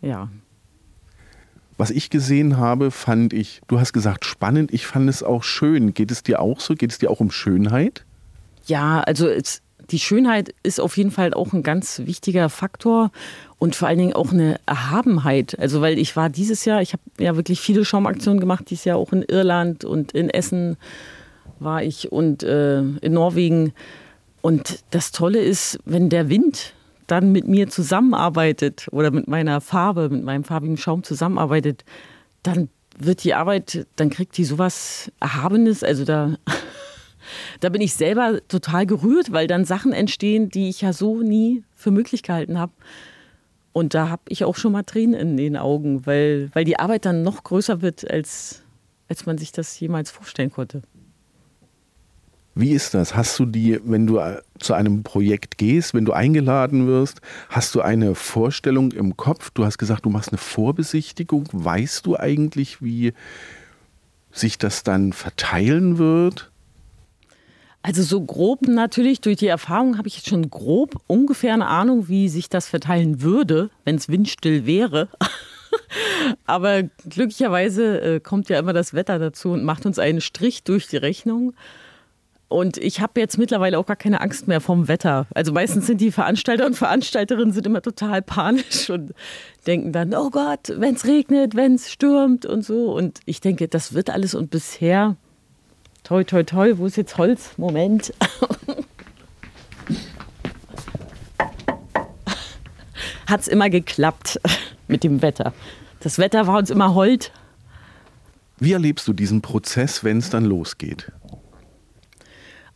Ja. 0.02 0.28
Was 1.76 1.90
ich 1.90 2.10
gesehen 2.10 2.56
habe, 2.56 2.90
fand 2.90 3.32
ich, 3.32 3.60
du 3.66 3.80
hast 3.80 3.92
gesagt 3.92 4.24
spannend, 4.24 4.72
ich 4.72 4.86
fand 4.86 5.08
es 5.08 5.22
auch 5.22 5.42
schön. 5.42 5.92
Geht 5.92 6.10
es 6.10 6.22
dir 6.22 6.40
auch 6.40 6.60
so? 6.60 6.74
Geht 6.74 6.92
es 6.92 6.98
dir 6.98 7.10
auch 7.10 7.20
um 7.20 7.30
Schönheit? 7.30 8.04
Ja, 8.66 9.00
also 9.00 9.28
es, 9.28 9.60
die 9.90 9.98
Schönheit 9.98 10.54
ist 10.62 10.80
auf 10.80 10.96
jeden 10.96 11.10
Fall 11.10 11.34
auch 11.34 11.52
ein 11.52 11.62
ganz 11.62 12.02
wichtiger 12.04 12.48
Faktor 12.48 13.10
und 13.58 13.76
vor 13.76 13.88
allen 13.88 13.98
Dingen 13.98 14.12
auch 14.12 14.32
eine 14.32 14.58
Erhabenheit. 14.66 15.58
Also 15.58 15.80
weil 15.80 15.98
ich 15.98 16.16
war 16.16 16.30
dieses 16.30 16.64
Jahr, 16.64 16.82
ich 16.82 16.92
habe 16.92 17.02
ja 17.18 17.36
wirklich 17.36 17.60
viele 17.60 17.84
Schaumaktionen 17.84 18.40
gemacht, 18.40 18.70
dieses 18.70 18.84
Jahr 18.84 18.98
auch 18.98 19.12
in 19.12 19.22
Irland 19.22 19.84
und 19.84 20.12
in 20.12 20.30
Essen 20.30 20.76
war 21.60 21.82
ich 21.82 22.12
und 22.12 22.42
äh, 22.42 22.80
in 22.80 23.12
Norwegen. 23.12 23.72
Und 24.42 24.84
das 24.90 25.12
Tolle 25.12 25.40
ist, 25.40 25.78
wenn 25.84 26.10
der 26.10 26.28
Wind 26.28 26.74
dann 27.06 27.32
mit 27.32 27.46
mir 27.46 27.68
zusammenarbeitet 27.68 28.88
oder 28.90 29.10
mit 29.10 29.28
meiner 29.28 29.60
Farbe, 29.60 30.08
mit 30.08 30.24
meinem 30.24 30.44
farbigen 30.44 30.76
Schaum 30.76 31.02
zusammenarbeitet, 31.02 31.84
dann 32.42 32.68
wird 32.98 33.24
die 33.24 33.34
Arbeit, 33.34 33.86
dann 33.96 34.10
kriegt 34.10 34.36
die 34.36 34.44
sowas 34.44 35.10
Erhabenes. 35.20 35.82
Also 35.82 36.04
da 36.04 36.36
da 37.60 37.68
bin 37.68 37.80
ich 37.80 37.94
selber 37.94 38.40
total 38.48 38.86
gerührt, 38.86 39.32
weil 39.32 39.46
dann 39.46 39.64
Sachen 39.64 39.92
entstehen, 39.92 40.48
die 40.48 40.68
ich 40.68 40.80
ja 40.80 40.92
so 40.92 41.20
nie 41.20 41.64
für 41.74 41.90
möglich 41.90 42.22
gehalten 42.22 42.58
habe. 42.58 42.72
Und 43.72 43.94
da 43.94 44.08
habe 44.08 44.22
ich 44.28 44.44
auch 44.44 44.56
schon 44.56 44.72
mal 44.72 44.84
Tränen 44.84 45.14
in 45.14 45.36
den 45.36 45.56
Augen, 45.56 46.06
weil, 46.06 46.48
weil 46.54 46.64
die 46.64 46.78
Arbeit 46.78 47.04
dann 47.04 47.22
noch 47.22 47.42
größer 47.42 47.82
wird, 47.82 48.08
als, 48.08 48.62
als 49.08 49.26
man 49.26 49.36
sich 49.36 49.50
das 49.50 49.78
jemals 49.80 50.10
vorstellen 50.10 50.50
konnte. 50.50 50.82
Wie 52.54 52.70
ist 52.70 52.94
das? 52.94 53.16
Hast 53.16 53.36
du 53.40 53.46
die, 53.46 53.80
wenn 53.84 54.06
du 54.06 54.18
äh, 54.18 54.40
zu 54.60 54.74
einem 54.74 55.02
Projekt 55.02 55.58
gehst, 55.58 55.92
wenn 55.92 56.04
du 56.04 56.12
eingeladen 56.12 56.86
wirst, 56.86 57.20
hast 57.48 57.74
du 57.74 57.80
eine 57.80 58.14
Vorstellung 58.14 58.92
im 58.92 59.16
Kopf? 59.16 59.50
Du 59.50 59.64
hast 59.64 59.78
gesagt, 59.78 60.04
du 60.04 60.10
machst 60.10 60.28
eine 60.28 60.38
Vorbesichtigung. 60.38 61.48
Weißt 61.50 62.06
du 62.06 62.16
eigentlich, 62.16 62.80
wie 62.80 63.12
sich 64.30 64.56
das 64.56 64.84
dann 64.84 65.12
verteilen 65.12 65.98
wird? 65.98 66.52
Also 67.84 68.02
so 68.02 68.22
grob 68.22 68.62
natürlich, 68.62 69.20
durch 69.20 69.36
die 69.36 69.46
Erfahrung 69.46 69.98
habe 69.98 70.08
ich 70.08 70.16
jetzt 70.16 70.30
schon 70.30 70.48
grob 70.48 70.96
ungefähr 71.06 71.52
eine 71.52 71.66
Ahnung, 71.66 72.08
wie 72.08 72.30
sich 72.30 72.48
das 72.48 72.66
verteilen 72.66 73.20
würde, 73.20 73.68
wenn 73.84 73.96
es 73.96 74.08
windstill 74.08 74.64
wäre. 74.64 75.10
Aber 76.46 76.84
glücklicherweise 77.06 78.00
äh, 78.00 78.20
kommt 78.20 78.48
ja 78.48 78.58
immer 78.58 78.72
das 78.72 78.94
Wetter 78.94 79.18
dazu 79.18 79.50
und 79.50 79.64
macht 79.64 79.84
uns 79.84 79.98
einen 79.98 80.22
Strich 80.22 80.64
durch 80.64 80.88
die 80.88 80.96
Rechnung. 80.96 81.52
Und 82.48 82.78
ich 82.78 83.02
habe 83.02 83.20
jetzt 83.20 83.36
mittlerweile 83.36 83.78
auch 83.78 83.84
gar 83.84 83.96
keine 83.96 84.22
Angst 84.22 84.48
mehr 84.48 84.62
vom 84.62 84.88
Wetter. 84.88 85.26
Also 85.34 85.52
meistens 85.52 85.86
sind 85.86 86.00
die 86.00 86.10
Veranstalter 86.10 86.64
und 86.64 86.76
Veranstalterinnen 86.76 87.52
sind 87.52 87.66
immer 87.66 87.82
total 87.82 88.22
panisch 88.22 88.88
und 88.88 89.12
denken 89.66 89.92
dann, 89.92 90.14
oh 90.14 90.30
Gott, 90.30 90.72
wenn 90.74 90.94
es 90.94 91.04
regnet, 91.04 91.54
wenn 91.54 91.74
es 91.74 91.92
stürmt 91.92 92.46
und 92.46 92.64
so. 92.64 92.94
Und 92.94 93.20
ich 93.26 93.42
denke, 93.42 93.68
das 93.68 93.92
wird 93.92 94.08
alles 94.08 94.34
und 94.34 94.48
bisher 94.48 95.18
Toi, 96.04 96.22
toi, 96.22 96.42
toi, 96.42 96.76
wo 96.76 96.84
ist 96.84 96.96
jetzt 96.98 97.16
Holz? 97.16 97.56
Moment. 97.56 98.12
Hat 103.26 103.40
es 103.40 103.48
immer 103.48 103.70
geklappt 103.70 104.38
mit 104.86 105.02
dem 105.02 105.22
Wetter. 105.22 105.54
Das 106.00 106.18
Wetter 106.18 106.46
war 106.46 106.58
uns 106.58 106.68
immer 106.68 106.94
hold. 106.94 107.32
Wie 108.58 108.72
erlebst 108.72 109.08
du 109.08 109.14
diesen 109.14 109.40
Prozess, 109.40 110.04
wenn 110.04 110.18
es 110.18 110.28
dann 110.28 110.44
losgeht? 110.44 111.10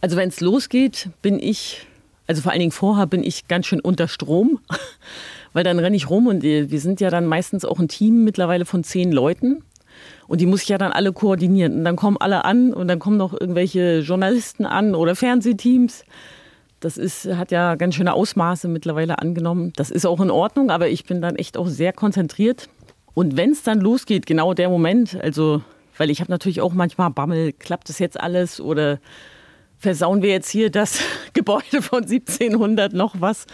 Also 0.01 0.17
wenn 0.17 0.31
es 0.31 0.41
losgeht, 0.41 1.11
bin 1.21 1.39
ich, 1.39 1.87
also 2.27 2.41
vor 2.41 2.53
allen 2.53 2.61
Dingen 2.61 2.73
vorher 2.73 3.07
bin 3.07 3.23
ich 3.23 3.47
ganz 3.47 3.67
schön 3.67 3.81
unter 3.81 4.09
Strom, 4.09 4.59
weil 5.53 5.65
dann 5.65 5.79
renne 5.79 5.97
ich 5.97 6.09
rum 6.09 6.29
und 6.29 6.43
wir 6.43 6.81
sind 6.81 6.99
ja 7.03 7.11
dann 7.11 7.27
meistens 7.27 7.67
auch 7.67 7.79
ein 7.79 7.89
Team 7.89 8.25
mittlerweile 8.25 8.65
von 8.65 8.85
zehn 8.85 9.13
Leuten. 9.13 9.65
Und 10.27 10.41
die 10.41 10.47
muss 10.47 10.63
ich 10.63 10.69
ja 10.69 10.79
dann 10.79 10.93
alle 10.93 11.13
koordinieren. 11.13 11.75
Und 11.79 11.85
dann 11.85 11.97
kommen 11.97 12.17
alle 12.19 12.45
an 12.45 12.73
und 12.73 12.89
dann 12.89 12.99
kommen 12.99 13.17
noch 13.17 13.33
irgendwelche 13.33 14.01
Journalisten 14.01 14.67
an 14.67 14.95
oder 14.95 15.17
Fernsehteams. 15.17 16.05
Das 16.81 16.97
ist, 16.97 17.27
hat 17.27 17.51
ja 17.51 17.75
ganz 17.75 17.95
schöne 17.95 18.13
Ausmaße 18.13 18.69
mittlerweile 18.69 19.19
angenommen. 19.19 19.73
Das 19.77 19.91
ist 19.91 20.07
auch 20.07 20.21
in 20.21 20.31
Ordnung, 20.31 20.71
aber 20.71 20.89
ich 20.89 21.05
bin 21.05 21.21
dann 21.21 21.37
echt 21.37 21.57
auch 21.57 21.67
sehr 21.67 21.93
konzentriert. 21.93 22.69
Und 23.15 23.37
wenn 23.37 23.51
es 23.51 23.65
dann 23.65 23.81
losgeht, 23.81 24.27
genau 24.27 24.55
der 24.55 24.69
Moment, 24.69 25.19
also, 25.21 25.63
weil 25.97 26.11
ich 26.11 26.21
habe 26.21 26.31
natürlich 26.31 26.61
auch 26.61 26.73
manchmal 26.73 27.11
Bammel, 27.11 27.53
klappt 27.53 27.89
das 27.89 27.99
jetzt 27.99 28.21
alles 28.21 28.61
oder 28.61 29.01
versauen 29.79 30.23
wir 30.23 30.31
jetzt 30.31 30.51
hier 30.51 30.71
das 30.71 31.01
Gebäude 31.33 31.83
von 31.83 32.05
1700 32.05 32.93
noch 32.93 33.17
was? 33.21 33.47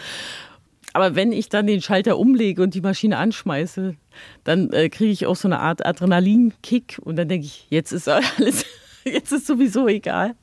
Aber 0.95 1.13
wenn 1.13 1.33
ich 1.33 1.49
dann 1.49 1.67
den 1.67 1.81
Schalter 1.81 2.17
umlege 2.17 2.63
und 2.63 2.73
die 2.73 2.79
Maschine 2.79 3.17
anschmeiße, 3.17 3.97
dann 4.45 4.71
äh, 4.71 4.87
kriege 4.87 5.11
ich 5.11 5.25
auch 5.25 5.35
so 5.35 5.49
eine 5.49 5.59
Art 5.59 5.85
Adrenalinkick 5.85 7.01
und 7.03 7.17
dann 7.17 7.27
denke 7.27 7.47
ich, 7.47 7.67
jetzt 7.69 7.91
ist 7.91 8.07
alles, 8.07 8.65
jetzt 9.03 9.33
ist 9.33 9.45
sowieso 9.45 9.89
egal. 9.89 10.35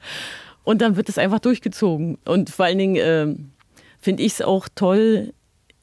Und 0.63 0.83
dann 0.83 0.97
wird 0.97 1.09
es 1.09 1.17
einfach 1.17 1.39
durchgezogen. 1.39 2.19
Und 2.27 2.51
vor 2.51 2.67
allen 2.67 2.77
Dingen 2.77 2.97
äh, 2.97 3.35
finde 3.99 4.23
ich 4.23 4.33
es 4.33 4.43
auch 4.43 4.69
toll, 4.75 5.33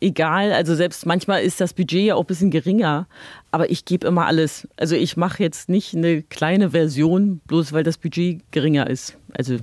egal, 0.01 0.53
also 0.53 0.75
selbst 0.75 1.03
manchmal 1.07 1.41
ist 1.41 1.59
das 1.59 1.73
Budget 1.73 2.05
ja 2.05 2.13
auch 2.13 2.25
ein 2.25 2.27
bisschen 2.27 2.51
geringer, 2.51 3.07
aber 3.49 3.71
ich 3.71 3.85
gebe 3.85 4.05
immer 4.05 4.27
alles. 4.27 4.67
Also 4.77 4.95
ich 4.95 5.17
mache 5.17 5.41
jetzt 5.41 5.69
nicht 5.69 5.95
eine 5.95 6.21
kleine 6.21 6.69
Version, 6.69 7.41
bloß 7.47 7.73
weil 7.73 7.81
das 7.81 7.97
Budget 7.97 8.43
geringer 8.51 8.87
ist. 8.87 9.17
Also 9.33 9.57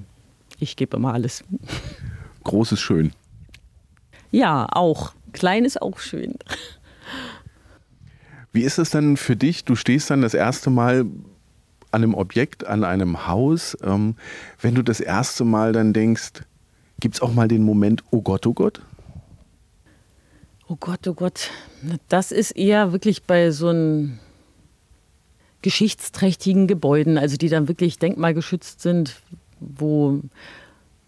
ich 0.58 0.75
gebe 0.75 0.96
immer 0.96 1.14
alles. 1.14 1.44
Großes 2.42 2.80
schön. 2.80 3.12
Ja, 4.37 4.66
auch. 4.71 5.14
Klein 5.33 5.64
ist 5.64 5.81
auch 5.81 5.99
schön. 5.99 6.35
Wie 8.53 8.64
ist 8.64 8.79
es 8.79 8.90
denn 8.90 9.16
für 9.16 9.35
dich? 9.35 9.64
Du 9.64 9.77
stehst 9.77 10.11
dann 10.11 10.20
das 10.20 10.35
erste 10.35 10.68
Mal 10.68 11.07
an 11.90 12.03
einem 12.03 12.12
Objekt, 12.12 12.66
an 12.66 12.85
einem 12.85 13.27
Haus. 13.27 13.79
Ähm, 13.83 14.14
wenn 14.61 14.75
du 14.75 14.83
das 14.83 15.01
erste 15.01 15.44
Mal 15.44 15.72
dann 15.72 15.94
denkst, 15.94 16.42
gibt 17.01 17.14
es 17.14 17.22
auch 17.22 17.33
mal 17.33 17.49
den 17.49 17.62
Moment, 17.62 18.05
oh 18.11 18.20
Gott, 18.20 18.46
oh 18.46 18.53
Gott? 18.53 18.83
Oh 20.68 20.77
Gott, 20.79 21.09
oh 21.09 21.14
Gott. 21.14 21.51
Das 22.11 22.31
ist 22.31 22.51
eher 22.51 22.92
wirklich 22.92 23.22
bei 23.22 23.51
so 23.53 23.68
einem 23.68 24.18
geschichtsträchtigen 25.62 26.66
Gebäuden, 26.66 27.16
also 27.16 27.38
die 27.38 27.49
dann 27.49 27.68
wirklich 27.68 27.99
denkmalgeschützt 27.99 28.83
sind, 28.83 29.16
wo 29.61 30.20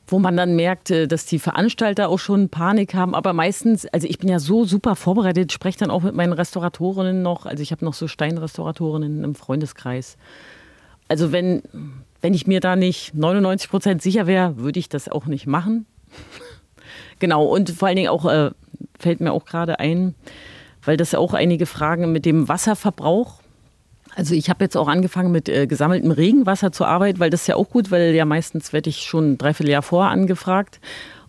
wo 0.09 0.19
man 0.19 0.37
dann 0.37 0.57
merkte, 0.57 1.07
dass 1.07 1.27
die 1.27 1.39
Veranstalter 1.39 2.09
auch 2.09 2.19
schon 2.19 2.49
Panik 2.49 2.95
haben. 2.95 3.15
Aber 3.15 3.35
meistens, 3.35 3.87
also 3.87 4.09
ich 4.09 4.19
bin 4.19 4.31
ja 4.31 4.39
so 4.39 4.65
super 4.65 4.97
vorbereitet, 4.97 5.53
spreche 5.53 5.79
dann 5.79 5.91
auch 5.91 6.03
mit 6.03 6.15
meinen 6.15 6.33
Restauratorinnen 6.33 7.23
noch. 7.23 7.45
Also 7.45 7.63
ich 7.63 7.73
habe 7.73 7.85
noch 7.85 7.95
so 7.95 8.09
Steinrestauratorinnen 8.09 9.23
im 9.23 9.35
Freundeskreis. 9.35 10.17
Also 11.09 11.31
wenn, 11.31 11.63
wenn 12.23 12.33
ich 12.33 12.47
mir 12.47 12.61
da 12.61 12.75
nicht 12.75 13.15
99 13.15 13.71
Prozent 13.71 14.03
sicher 14.03 14.27
wäre, 14.27 14.57
würde 14.57 14.79
ich 14.79 14.89
das 14.89 15.11
auch 15.11 15.27
nicht 15.27 15.47
machen. 15.47 15.87
genau, 17.19 17.45
und 17.45 17.71
vor 17.71 17.89
allen 17.89 17.97
Dingen 17.97 18.09
auch, 18.09 18.25
äh, 18.25 18.51
fällt 18.99 19.21
mir 19.21 19.33
auch 19.33 19.45
gerade 19.45 19.79
ein, 19.79 20.15
weil 20.83 20.97
das 20.97 21.15
auch 21.15 21.35
einige 21.35 21.67
Fragen 21.67 22.13
mit 22.13 22.25
dem 22.25 22.49
Wasserverbrauch 22.49 23.43
also 24.19 24.35
ich 24.35 24.51
habe 24.51 24.65
jetzt 24.65 24.77
auch 24.77 24.89
angefangen 24.89 25.31
mit 25.31 25.49
äh, 25.49 25.69
gesammeltem 25.69 26.11
Regenwasser 26.11 26.73
zu 26.73 26.85
arbeiten, 26.85 27.21
weil 27.21 27.31
das 27.31 27.43
ist 27.43 27.47
ja 27.47 27.55
auch 27.55 27.71
gut, 27.71 27.93
weil 27.93 28.13
ja 28.17 28.25
meistens 28.25 28.73
werde 28.73 28.91
ich 28.91 29.03
schon 29.03 29.33
ein 29.33 29.39
Dreivierteljahr 29.39 29.81
vorher 29.81 30.11
angefragt. 30.11 30.81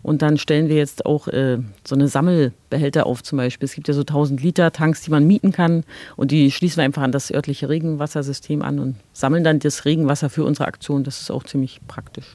Und 0.02 0.22
dann 0.22 0.38
stellen 0.38 0.68
wir 0.68 0.74
jetzt 0.74 1.06
auch 1.06 1.28
äh, 1.28 1.58
so 1.86 1.94
eine 1.94 2.08
Sammelbehälter 2.08 3.06
auf 3.06 3.22
zum 3.22 3.36
Beispiel. 3.36 3.66
Es 3.66 3.74
gibt 3.74 3.86
ja 3.86 3.94
so 3.94 4.00
1000 4.00 4.42
Liter 4.42 4.72
Tanks, 4.72 5.02
die 5.02 5.12
man 5.12 5.24
mieten 5.24 5.52
kann. 5.52 5.84
Und 6.16 6.32
die 6.32 6.50
schließen 6.50 6.78
wir 6.78 6.84
einfach 6.84 7.02
an 7.02 7.12
das 7.12 7.30
örtliche 7.30 7.68
Regenwassersystem 7.68 8.60
an 8.62 8.80
und 8.80 8.96
sammeln 9.12 9.44
dann 9.44 9.60
das 9.60 9.84
Regenwasser 9.84 10.28
für 10.28 10.42
unsere 10.42 10.66
Aktion. 10.66 11.04
Das 11.04 11.20
ist 11.20 11.30
auch 11.30 11.44
ziemlich 11.44 11.80
praktisch. 11.86 12.34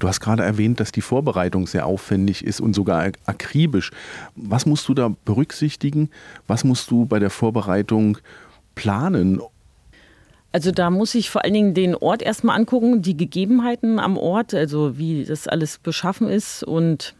Du 0.00 0.08
hast 0.08 0.18
gerade 0.18 0.42
erwähnt, 0.42 0.80
dass 0.80 0.90
die 0.90 1.00
Vorbereitung 1.00 1.68
sehr 1.68 1.86
aufwendig 1.86 2.44
ist 2.44 2.60
und 2.60 2.74
sogar 2.74 3.12
akribisch. 3.26 3.92
Was 4.34 4.66
musst 4.66 4.88
du 4.88 4.94
da 4.94 5.12
berücksichtigen? 5.24 6.10
Was 6.48 6.64
musst 6.64 6.90
du 6.90 7.06
bei 7.06 7.20
der 7.20 7.30
Vorbereitung 7.30 8.18
planen? 8.74 9.40
Also 10.52 10.70
da 10.70 10.88
muss 10.90 11.14
ich 11.16 11.30
vor 11.30 11.42
allen 11.42 11.54
Dingen 11.54 11.74
den 11.74 11.96
Ort 11.96 12.22
erstmal 12.22 12.56
angucken, 12.56 13.02
die 13.02 13.16
Gegebenheiten 13.16 13.98
am 13.98 14.16
Ort, 14.16 14.54
also 14.54 14.96
wie 14.96 15.24
das 15.24 15.48
alles 15.48 15.78
beschaffen 15.78 16.28
ist 16.28 16.62
und 16.62 17.14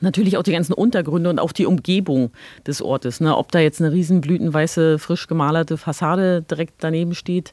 natürlich 0.00 0.36
auch 0.36 0.44
die 0.44 0.52
ganzen 0.52 0.74
Untergründe 0.74 1.28
und 1.28 1.40
auch 1.40 1.50
die 1.50 1.66
Umgebung 1.66 2.30
des 2.66 2.80
Ortes. 2.80 3.20
Ne? 3.20 3.36
Ob 3.36 3.50
da 3.50 3.58
jetzt 3.58 3.80
eine 3.80 3.92
riesen 3.92 4.20
blütenweiße, 4.20 5.00
frisch 5.00 5.26
gemalerte 5.26 5.76
Fassade 5.76 6.42
direkt 6.42 6.74
daneben 6.78 7.16
steht 7.16 7.52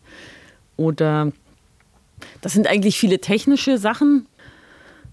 oder 0.78 1.32
das 2.42 2.54
sind 2.54 2.68
eigentlich 2.68 2.98
viele 3.00 3.20
technische 3.20 3.78
Sachen. 3.78 4.28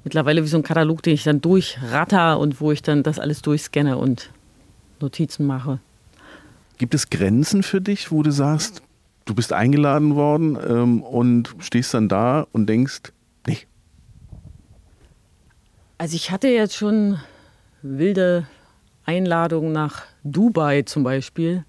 Mittlerweile 0.05 0.43
wie 0.43 0.49
so 0.49 0.57
ein 0.57 0.63
Katalog, 0.63 1.03
den 1.03 1.15
ich 1.15 1.25
dann 1.25 1.41
durchratter 1.41 2.39
und 2.39 2.61
wo 2.61 2.73
ich 2.73 2.83
dann 2.83 3.03
das 3.03 3.19
alles 3.19 3.41
durchscanne 3.43 3.97
und 3.97 4.31
Notizen 5.01 5.47
mache. 5.47 5.79
Gibt 6.83 6.95
es 6.95 7.11
Grenzen 7.11 7.63
für 7.63 7.81
dich, 7.81 8.11
wo 8.11 8.25
du 8.25 8.33
sagst, 8.33 8.83
du 9.25 9.37
bist 9.37 9.53
eingeladen 9.53 10.17
worden 10.17 10.59
ähm, 10.69 11.01
und 11.01 11.55
stehst 11.61 11.95
dann 11.95 12.09
da 12.09 12.49
und 12.51 12.67
denkst, 12.67 13.13
nee. 13.47 13.59
Also 15.97 16.17
ich 16.17 16.33
hatte 16.33 16.49
jetzt 16.49 16.75
schon 16.75 17.21
wilde 17.83 18.49
Einladungen 19.05 19.71
nach 19.71 20.03
Dubai 20.25 20.83
zum 20.83 21.05
Beispiel. 21.05 21.65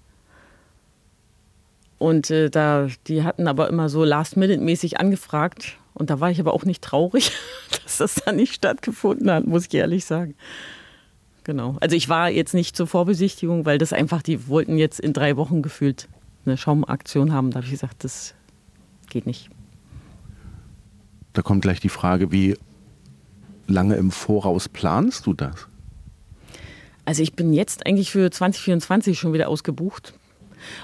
Und 1.98 2.32
äh, 2.32 2.50
da, 2.50 2.88
die 3.06 3.22
hatten 3.22 3.46
aber 3.46 3.68
immer 3.68 3.88
so 3.88 4.02
last-minute-mäßig 4.02 4.98
angefragt. 4.98 5.76
Und 5.92 6.10
da 6.10 6.18
war 6.18 6.32
ich 6.32 6.40
aber 6.40 6.52
auch 6.52 6.64
nicht 6.64 6.82
traurig, 6.82 7.30
dass 7.84 7.98
das 7.98 8.16
dann 8.16 8.34
nicht 8.34 8.54
stattgefunden 8.54 9.30
hat, 9.30 9.46
muss 9.46 9.66
ich 9.68 9.74
ehrlich 9.74 10.06
sagen. 10.06 10.34
Genau. 11.44 11.76
Also 11.80 11.94
ich 11.94 12.08
war 12.08 12.30
jetzt 12.30 12.54
nicht 12.54 12.76
zur 12.76 12.86
Vorbesichtigung, 12.86 13.66
weil 13.66 13.78
das 13.78 13.92
einfach, 13.92 14.22
die 14.22 14.48
wollten 14.48 14.78
jetzt 14.78 14.98
in 14.98 15.12
drei 15.12 15.36
Wochen 15.36 15.62
gefühlt 15.62 16.08
eine 16.46 16.56
Schaumaktion 16.56 17.32
haben. 17.32 17.50
Da 17.50 17.56
habe 17.56 17.66
ich 17.66 17.70
gesagt, 17.70 18.02
das 18.02 18.34
geht 19.10 19.26
nicht. 19.26 19.50
Da 21.34 21.42
kommt 21.42 21.62
gleich 21.62 21.80
die 21.80 21.88
Frage, 21.88 22.32
wie 22.32 22.56
lange 23.66 23.96
im 23.96 24.10
Voraus 24.10 24.68
planst 24.68 25.26
du 25.26 25.34
das? 25.34 25.68
Also 27.04 27.22
ich 27.22 27.34
bin 27.34 27.52
jetzt 27.52 27.86
eigentlich 27.86 28.10
für 28.10 28.30
2024 28.30 29.18
schon 29.18 29.34
wieder 29.34 29.48
ausgebucht. 29.48 30.14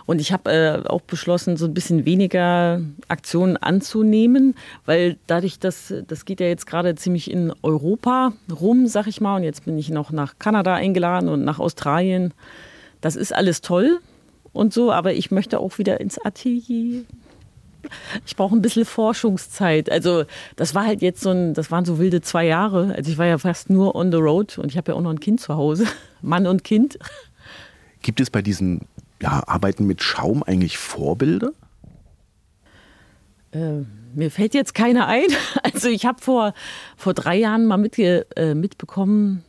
Und 0.06 0.20
ich 0.20 0.32
habe 0.32 0.50
äh, 0.50 0.88
auch 0.88 1.00
beschlossen, 1.00 1.56
so 1.56 1.66
ein 1.66 1.74
bisschen 1.74 2.04
weniger 2.04 2.80
Aktionen 3.08 3.56
anzunehmen, 3.56 4.54
weil 4.86 5.16
dadurch, 5.26 5.58
dass 5.58 5.92
das 6.06 6.24
geht 6.24 6.40
ja 6.40 6.46
jetzt 6.46 6.66
gerade 6.66 6.94
ziemlich 6.94 7.30
in 7.30 7.52
Europa 7.62 8.32
rum, 8.50 8.86
sag 8.86 9.06
ich 9.06 9.20
mal, 9.20 9.36
und 9.36 9.42
jetzt 9.42 9.64
bin 9.64 9.78
ich 9.78 9.90
noch 9.90 10.10
nach 10.12 10.38
Kanada 10.38 10.74
eingeladen 10.74 11.28
und 11.28 11.44
nach 11.44 11.58
Australien. 11.58 12.32
das 13.00 13.16
ist 13.16 13.34
alles 13.34 13.60
toll 13.60 14.00
und 14.52 14.72
so, 14.72 14.92
aber 14.92 15.14
ich 15.14 15.30
möchte 15.30 15.58
auch 15.58 15.78
wieder 15.78 16.00
ins 16.00 16.18
Atelier. 16.18 17.04
Ich 18.26 18.36
brauche 18.36 18.54
ein 18.54 18.62
bisschen 18.62 18.84
Forschungszeit. 18.84 19.90
Also 19.90 20.24
das 20.56 20.74
war 20.74 20.84
halt 20.84 21.02
jetzt 21.02 21.22
so 21.22 21.30
ein, 21.30 21.54
das 21.54 21.70
waren 21.70 21.84
so 21.84 21.98
wilde 21.98 22.20
zwei 22.20 22.46
Jahre. 22.46 22.94
Also 22.94 23.10
ich 23.10 23.18
war 23.18 23.26
ja 23.26 23.38
fast 23.38 23.70
nur 23.70 23.94
on 23.94 24.12
the 24.12 24.18
road 24.18 24.58
und 24.58 24.70
ich 24.70 24.76
habe 24.76 24.92
ja 24.92 24.98
auch 24.98 25.00
noch 25.00 25.10
ein 25.10 25.20
Kind 25.20 25.40
zu 25.40 25.54
Hause, 25.54 25.86
Mann 26.22 26.46
und 26.46 26.64
Kind. 26.64 26.98
Gibt 28.02 28.20
es 28.20 28.30
bei 28.30 28.42
diesen 28.42 28.82
ja, 29.22 29.42
Arbeiten 29.46 29.86
mit 29.86 30.02
Schaum 30.02 30.42
eigentlich 30.42 30.78
Vorbilder? 30.78 31.52
Äh, 33.52 33.84
mir 34.14 34.30
fällt 34.30 34.54
jetzt 34.54 34.74
keiner 34.74 35.06
ein. 35.06 35.26
Also 35.62 35.88
ich 35.88 36.04
habe 36.04 36.20
vor, 36.20 36.52
vor 36.96 37.14
drei 37.14 37.36
Jahren 37.36 37.66
mal 37.66 37.78
mitge, 37.78 38.26
äh, 38.36 38.54
mitbekommen, 38.54 39.44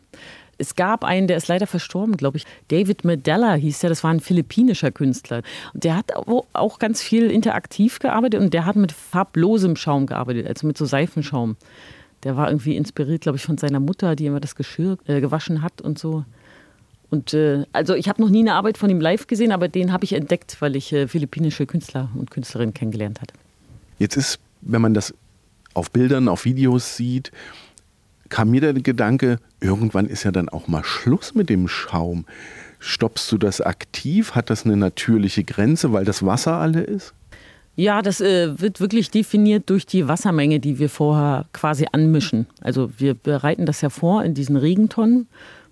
es 0.62 0.76
gab 0.76 1.04
einen, 1.04 1.28
der 1.28 1.38
ist 1.38 1.48
leider 1.48 1.66
verstorben, 1.66 2.18
glaube 2.18 2.38
ich. 2.38 2.46
David 2.68 3.04
Medella 3.04 3.56
hieß 3.56 3.80
der, 3.80 3.90
das 3.90 4.04
war 4.04 4.12
ein 4.12 4.20
philippinischer 4.20 4.92
Künstler. 4.92 5.42
Und 5.74 5.84
der 5.84 5.98
hat 5.98 6.12
auch 6.16 6.78
ganz 6.78 7.02
viel 7.02 7.32
interaktiv 7.32 7.98
gearbeitet 7.98 8.40
und 8.40 8.54
der 8.54 8.66
hat 8.66 8.76
mit 8.76 8.92
farblosem 8.92 9.76
Schaum 9.76 10.06
gearbeitet, 10.06 10.48
also 10.48 10.68
mit 10.68 10.78
so 10.78 10.86
Seifenschaum. 10.86 11.58
Der 12.24 12.38
war 12.38 12.50
irgendwie 12.50 12.76
inspiriert, 12.76 13.22
glaube 13.22 13.38
ich, 13.38 13.44
von 13.44 13.58
seiner 13.58 13.80
Mutter, 13.80 14.16
die 14.16 14.28
immer 14.28 14.40
das 14.40 14.56
Geschirr 14.56 15.00
äh, 15.08 15.20
gewaschen 15.20 15.64
hat 15.64 15.82
und 15.82 15.98
so. 15.98 16.26
Und 17.12 17.34
äh, 17.34 17.66
also 17.74 17.94
ich 17.94 18.08
habe 18.08 18.22
noch 18.22 18.30
nie 18.30 18.40
eine 18.40 18.54
Arbeit 18.54 18.78
von 18.78 18.90
ihm 18.90 19.02
live 19.02 19.28
gesehen, 19.28 19.52
aber 19.52 19.68
den 19.68 19.92
habe 19.92 20.06
ich 20.06 20.14
entdeckt, 20.14 20.58
weil 20.62 20.78
ich 20.78 20.92
äh, 20.94 21.08
philippinische 21.08 21.66
Künstler 21.66 22.10
und 22.16 22.32
Künstlerinnen 22.32 22.74
kennengelernt 22.74 23.22
hatte. 23.22 23.34
Jetzt 24.00 24.16
ist, 24.16 24.40
wenn 24.62 24.82
man 24.82 24.94
das 24.94 25.14
auf 25.74 25.92
Bildern, 25.92 26.30
auf 26.30 26.46
Videos 26.46 26.96
sieht, 26.96 27.32
kam 28.30 28.50
mir 28.50 28.62
der 28.62 28.74
Gedanke, 28.74 29.40
irgendwann 29.60 30.08
ist 30.08 30.24
ja 30.24 30.32
dann 30.32 30.48
auch 30.48 30.70
mal 30.70 30.86
Schluss 30.86 31.36
mit 31.36 31.50
dem 31.50 31.68
Schaum. 31.68 32.26
Stoppst 32.80 33.30
du 33.32 33.38
das 33.38 33.60
aktiv? 33.60 34.34
Hat 34.34 34.50
das 34.50 34.66
eine 34.66 34.78
natürliche 34.78 35.44
Grenze, 35.44 35.92
weil 35.92 36.06
das 36.06 36.26
Wasser 36.26 36.54
alle 36.54 36.82
ist? 36.82 37.14
Ja, 37.76 38.02
das 38.02 38.22
äh, 38.22 38.60
wird 38.60 38.80
wirklich 38.80 39.12
definiert 39.12 39.70
durch 39.70 39.86
die 39.86 40.08
Wassermenge, 40.08 40.62
die 40.62 40.80
wir 40.80 40.90
vorher 40.90 41.46
quasi 41.52 41.88
anmischen. 41.92 42.48
Also 42.62 42.90
wir 42.98 43.14
bereiten 43.16 43.66
das 43.66 43.82
ja 43.82 43.90
vor 43.90 44.24
in 44.24 44.34
diesen 44.34 44.56
Regentonnen, 44.56 45.28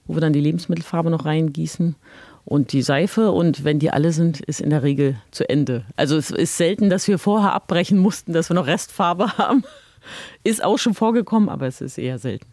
wo 0.10 0.16
wir 0.16 0.22
dann 0.22 0.34
die 0.34 0.42
Lebensmittelfarbe 0.42 1.12
noch 1.12 1.26
reingießen 1.26 1.96
und 2.44 2.74
die 2.74 2.82
Seife. 2.82 3.32
Und 3.32 3.64
wenn 3.64 3.78
die 3.78 3.92
alle 3.92 4.12
sind, 4.12 4.42
ist 4.42 4.60
in 4.60 4.72
der 4.72 4.82
Regel 4.82 5.16
zu 5.30 5.48
Ende. 5.48 5.86
Also 5.96 6.18
es 6.18 6.32
ist 6.32 6.58
selten, 6.58 6.90
dass 6.90 7.08
wir 7.08 7.20
vorher 7.20 7.54
abbrechen 7.54 8.00
mussten, 8.00 8.34
dass 8.34 8.50
wir 8.50 8.56
noch 8.56 8.66
Restfarbe 8.66 9.28
haben. 9.38 9.64
Ist 10.44 10.64
auch 10.64 10.80
schon 10.80 10.96
vorgekommen, 10.96 11.48
aber 11.48 11.68
es 11.68 11.80
ist 11.80 12.00
eher 12.00 12.18
selten. 12.18 12.48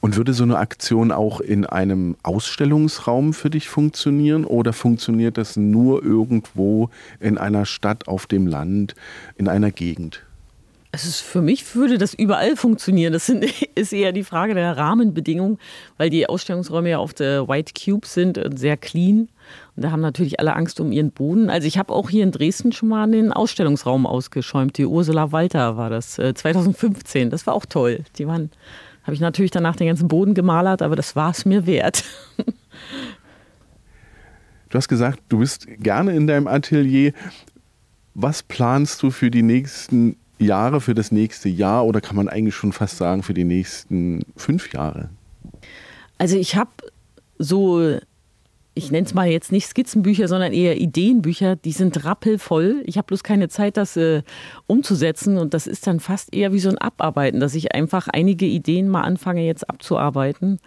Und 0.00 0.16
würde 0.16 0.32
so 0.32 0.44
eine 0.44 0.58
Aktion 0.58 1.10
auch 1.10 1.40
in 1.40 1.66
einem 1.66 2.16
Ausstellungsraum 2.22 3.32
für 3.32 3.50
dich 3.50 3.68
funktionieren 3.68 4.44
oder 4.44 4.72
funktioniert 4.72 5.38
das 5.38 5.56
nur 5.56 6.04
irgendwo 6.04 6.90
in 7.18 7.36
einer 7.36 7.66
Stadt, 7.66 8.06
auf 8.06 8.28
dem 8.28 8.46
Land, 8.46 8.94
in 9.38 9.48
einer 9.48 9.72
Gegend? 9.72 10.22
Ist, 10.90 11.20
für 11.20 11.42
mich 11.42 11.74
würde 11.74 11.98
das 11.98 12.14
überall 12.14 12.56
funktionieren. 12.56 13.12
Das 13.12 13.26
sind, 13.26 13.44
ist 13.74 13.92
eher 13.92 14.12
die 14.12 14.24
Frage 14.24 14.54
der 14.54 14.76
Rahmenbedingungen, 14.76 15.58
weil 15.98 16.08
die 16.08 16.28
Ausstellungsräume 16.28 16.90
ja 16.90 16.98
auf 16.98 17.12
der 17.12 17.46
White 17.46 17.72
Cube 17.74 18.06
sind 18.06 18.38
und 18.38 18.58
sehr 18.58 18.76
clean. 18.76 19.28
Und 19.76 19.82
da 19.84 19.90
haben 19.90 20.00
natürlich 20.00 20.40
alle 20.40 20.56
Angst 20.56 20.80
um 20.80 20.90
ihren 20.90 21.12
Boden. 21.12 21.50
Also 21.50 21.66
ich 21.66 21.78
habe 21.78 21.92
auch 21.92 22.08
hier 22.08 22.22
in 22.22 22.32
Dresden 22.32 22.72
schon 22.72 22.88
mal 22.88 23.10
den 23.10 23.32
Ausstellungsraum 23.32 24.06
ausgeschäumt. 24.06 24.78
Die 24.78 24.86
Ursula 24.86 25.30
Walter 25.30 25.76
war 25.76 25.90
das 25.90 26.14
2015. 26.14 27.28
Äh, 27.28 27.30
das 27.30 27.46
war 27.46 27.54
auch 27.54 27.66
toll. 27.66 28.04
Die 28.16 28.26
waren, 28.26 28.50
habe 29.02 29.14
ich 29.14 29.20
natürlich 29.20 29.50
danach 29.50 29.76
den 29.76 29.88
ganzen 29.88 30.08
Boden 30.08 30.34
gemalert, 30.34 30.80
aber 30.80 30.96
das 30.96 31.14
war 31.14 31.30
es 31.30 31.44
mir 31.44 31.66
wert. 31.66 32.04
Du 34.70 34.76
hast 34.76 34.88
gesagt, 34.88 35.20
du 35.28 35.38
bist 35.38 35.66
gerne 35.78 36.14
in 36.14 36.26
deinem 36.26 36.46
Atelier. 36.46 37.12
Was 38.14 38.42
planst 38.42 39.02
du 39.02 39.10
für 39.10 39.30
die 39.30 39.42
nächsten 39.42 40.16
Jahre, 40.38 40.80
für 40.80 40.94
das 40.94 41.12
nächste 41.12 41.48
Jahr 41.48 41.84
oder 41.84 42.00
kann 42.00 42.16
man 42.16 42.28
eigentlich 42.28 42.54
schon 42.54 42.72
fast 42.72 42.96
sagen 42.96 43.22
für 43.22 43.34
die 43.34 43.44
nächsten 43.44 44.22
fünf 44.36 44.72
Jahre? 44.72 45.10
Also 46.18 46.36
ich 46.36 46.56
habe 46.56 46.70
so 47.38 47.98
ich 48.78 48.92
nenne 48.92 49.06
es 49.06 49.12
mal 49.12 49.28
jetzt 49.28 49.50
nicht 49.50 49.66
Skizzenbücher, 49.66 50.28
sondern 50.28 50.52
eher 50.52 50.80
Ideenbücher, 50.80 51.56
die 51.56 51.72
sind 51.72 52.04
rappelvoll. 52.04 52.82
Ich 52.86 52.96
habe 52.96 53.06
bloß 53.06 53.24
keine 53.24 53.48
Zeit, 53.48 53.76
das 53.76 53.96
äh, 53.96 54.22
umzusetzen 54.68 55.36
und 55.36 55.52
das 55.52 55.66
ist 55.66 55.86
dann 55.88 55.98
fast 55.98 56.32
eher 56.32 56.52
wie 56.52 56.60
so 56.60 56.68
ein 56.68 56.78
Abarbeiten, 56.78 57.40
dass 57.40 57.56
ich 57.56 57.74
einfach 57.74 58.06
einige 58.06 58.46
Ideen 58.46 58.88
mal 58.88 59.02
anfange 59.02 59.44
jetzt 59.44 59.68
abzuarbeiten, 59.68 60.60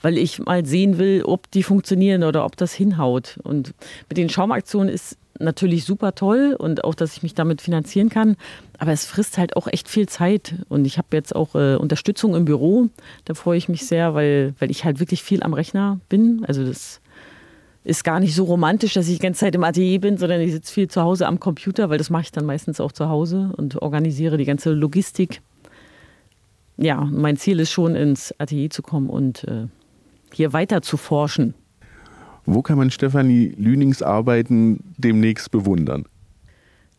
weil 0.00 0.18
ich 0.18 0.38
mal 0.38 0.64
sehen 0.64 0.98
will, 0.98 1.24
ob 1.24 1.50
die 1.50 1.64
funktionieren 1.64 2.22
oder 2.22 2.44
ob 2.44 2.56
das 2.56 2.72
hinhaut. 2.72 3.40
Und 3.42 3.74
mit 4.08 4.18
den 4.18 4.28
Schaumaktionen 4.28 4.88
ist 4.88 5.18
natürlich 5.38 5.84
super 5.84 6.14
toll 6.14 6.56
und 6.58 6.84
auch, 6.84 6.94
dass 6.94 7.16
ich 7.16 7.22
mich 7.22 7.34
damit 7.34 7.60
finanzieren 7.60 8.08
kann. 8.08 8.36
Aber 8.78 8.92
es 8.92 9.04
frisst 9.04 9.38
halt 9.38 9.56
auch 9.56 9.66
echt 9.66 9.88
viel 9.88 10.08
Zeit. 10.08 10.54
Und 10.68 10.86
ich 10.86 10.98
habe 10.98 11.08
jetzt 11.12 11.34
auch 11.34 11.54
äh, 11.54 11.76
Unterstützung 11.76 12.34
im 12.34 12.44
Büro. 12.44 12.88
Da 13.24 13.34
freue 13.34 13.58
ich 13.58 13.68
mich 13.68 13.86
sehr, 13.86 14.14
weil, 14.14 14.54
weil 14.58 14.70
ich 14.70 14.84
halt 14.84 15.00
wirklich 15.00 15.22
viel 15.22 15.42
am 15.42 15.54
Rechner 15.54 16.00
bin. 16.08 16.44
Also 16.46 16.64
das 16.64 17.00
ist 17.84 18.04
gar 18.04 18.20
nicht 18.20 18.34
so 18.34 18.44
romantisch, 18.44 18.94
dass 18.94 19.08
ich 19.08 19.18
die 19.18 19.22
ganze 19.22 19.40
Zeit 19.40 19.54
im 19.54 19.64
Atelier 19.64 20.00
bin, 20.00 20.18
sondern 20.18 20.40
ich 20.40 20.52
sitze 20.52 20.72
viel 20.72 20.88
zu 20.88 21.02
Hause 21.02 21.26
am 21.26 21.40
Computer, 21.40 21.88
weil 21.88 21.98
das 21.98 22.10
mache 22.10 22.22
ich 22.22 22.32
dann 22.32 22.44
meistens 22.44 22.80
auch 22.80 22.92
zu 22.92 23.08
Hause 23.08 23.52
und 23.56 23.80
organisiere 23.80 24.36
die 24.36 24.44
ganze 24.44 24.72
Logistik. 24.72 25.40
Ja, 26.76 27.00
mein 27.04 27.36
Ziel 27.36 27.58
ist 27.60 27.72
schon, 27.72 27.96
ins 27.96 28.34
Atelier 28.38 28.70
zu 28.70 28.82
kommen 28.82 29.08
und 29.08 29.44
äh, 29.44 29.66
hier 30.32 30.52
weiter 30.52 30.82
zu 30.82 30.96
forschen. 30.96 31.54
Wo 32.50 32.62
kann 32.62 32.78
man 32.78 32.90
Stefanie 32.90 33.52
Lünings 33.58 34.00
Arbeiten 34.00 34.82
demnächst 34.96 35.50
bewundern? 35.50 36.06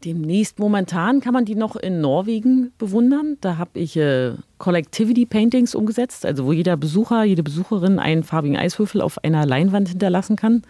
Demnächst 0.06 0.60
momentan 0.60 1.22
kann 1.22 1.34
man 1.34 1.44
die 1.44 1.56
noch 1.56 1.76
in 1.76 2.02
Norwegen 2.02 2.72
bewundern. 2.78 3.38
Da 3.42 3.58
habe 3.58 3.80
ich 3.80 3.98
äh, 3.98 4.34
Collectivity 4.60 5.26
Paintings 5.26 5.74
umgesetzt, 5.74 6.24
also 6.24 6.46
wo 6.46 6.54
jeder 6.54 6.78
Besucher, 6.78 7.24
jede 7.24 7.42
Besucherin 7.42 7.98
einen 7.98 8.22
farbigen 8.22 8.58
Eiswürfel 8.58 9.02
auf 9.02 9.24
einer 9.24 9.44
Leinwand 9.48 9.90
hinterlassen 9.90 10.36
kann. 10.36 10.62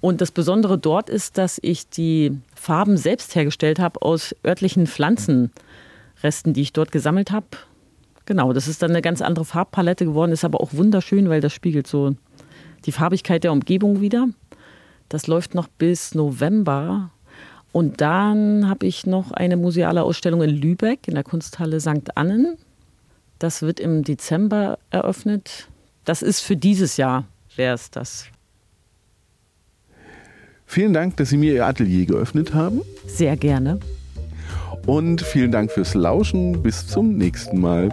Und 0.00 0.20
das 0.20 0.30
Besondere 0.30 0.78
dort 0.78 1.10
ist, 1.10 1.36
dass 1.36 1.58
ich 1.60 1.88
die 1.88 2.38
Farben 2.54 2.96
selbst 2.98 3.34
hergestellt 3.34 3.80
habe 3.80 4.02
aus 4.02 4.36
örtlichen 4.46 4.86
Pflanzenresten, 4.86 6.52
die 6.52 6.62
ich 6.62 6.72
dort 6.72 6.92
gesammelt 6.92 7.32
habe. 7.32 7.46
Genau, 8.24 8.52
das 8.52 8.68
ist 8.68 8.84
dann 8.84 8.92
eine 8.92 9.02
ganz 9.02 9.20
andere 9.20 9.44
Farbpalette 9.44 10.04
geworden, 10.04 10.30
ist 10.30 10.44
aber 10.44 10.60
auch 10.60 10.74
wunderschön, 10.74 11.28
weil 11.28 11.40
das 11.40 11.52
spiegelt 11.52 11.88
so 11.88 12.14
die 12.84 12.92
Farbigkeit 12.92 13.44
der 13.44 13.52
Umgebung 13.52 14.00
wieder. 14.00 14.28
Das 15.08 15.26
läuft 15.26 15.54
noch 15.54 15.68
bis 15.68 16.14
November 16.14 17.10
und 17.72 18.02
dann 18.02 18.68
habe 18.68 18.86
ich 18.86 19.06
noch 19.06 19.32
eine 19.32 19.56
museale 19.56 20.02
Ausstellung 20.02 20.42
in 20.42 20.50
Lübeck 20.50 21.08
in 21.08 21.14
der 21.14 21.24
Kunsthalle 21.24 21.80
St. 21.80 22.16
Annen. 22.16 22.58
Das 23.38 23.62
wird 23.62 23.80
im 23.80 24.04
Dezember 24.04 24.78
eröffnet. 24.90 25.68
Das 26.04 26.22
ist 26.22 26.40
für 26.40 26.56
dieses 26.56 26.96
Jahr, 26.96 27.24
wäre 27.56 27.74
es 27.74 27.90
das. 27.90 28.26
Vielen 30.66 30.92
Dank, 30.92 31.16
dass 31.16 31.30
Sie 31.30 31.36
mir 31.36 31.54
Ihr 31.54 31.66
Atelier 31.66 32.06
geöffnet 32.06 32.54
haben. 32.54 32.82
Sehr 33.06 33.36
gerne. 33.36 33.80
Und 34.86 35.22
vielen 35.22 35.52
Dank 35.52 35.70
fürs 35.70 35.94
Lauschen. 35.94 36.62
Bis 36.62 36.86
zum 36.86 37.16
nächsten 37.16 37.60
Mal. 37.60 37.90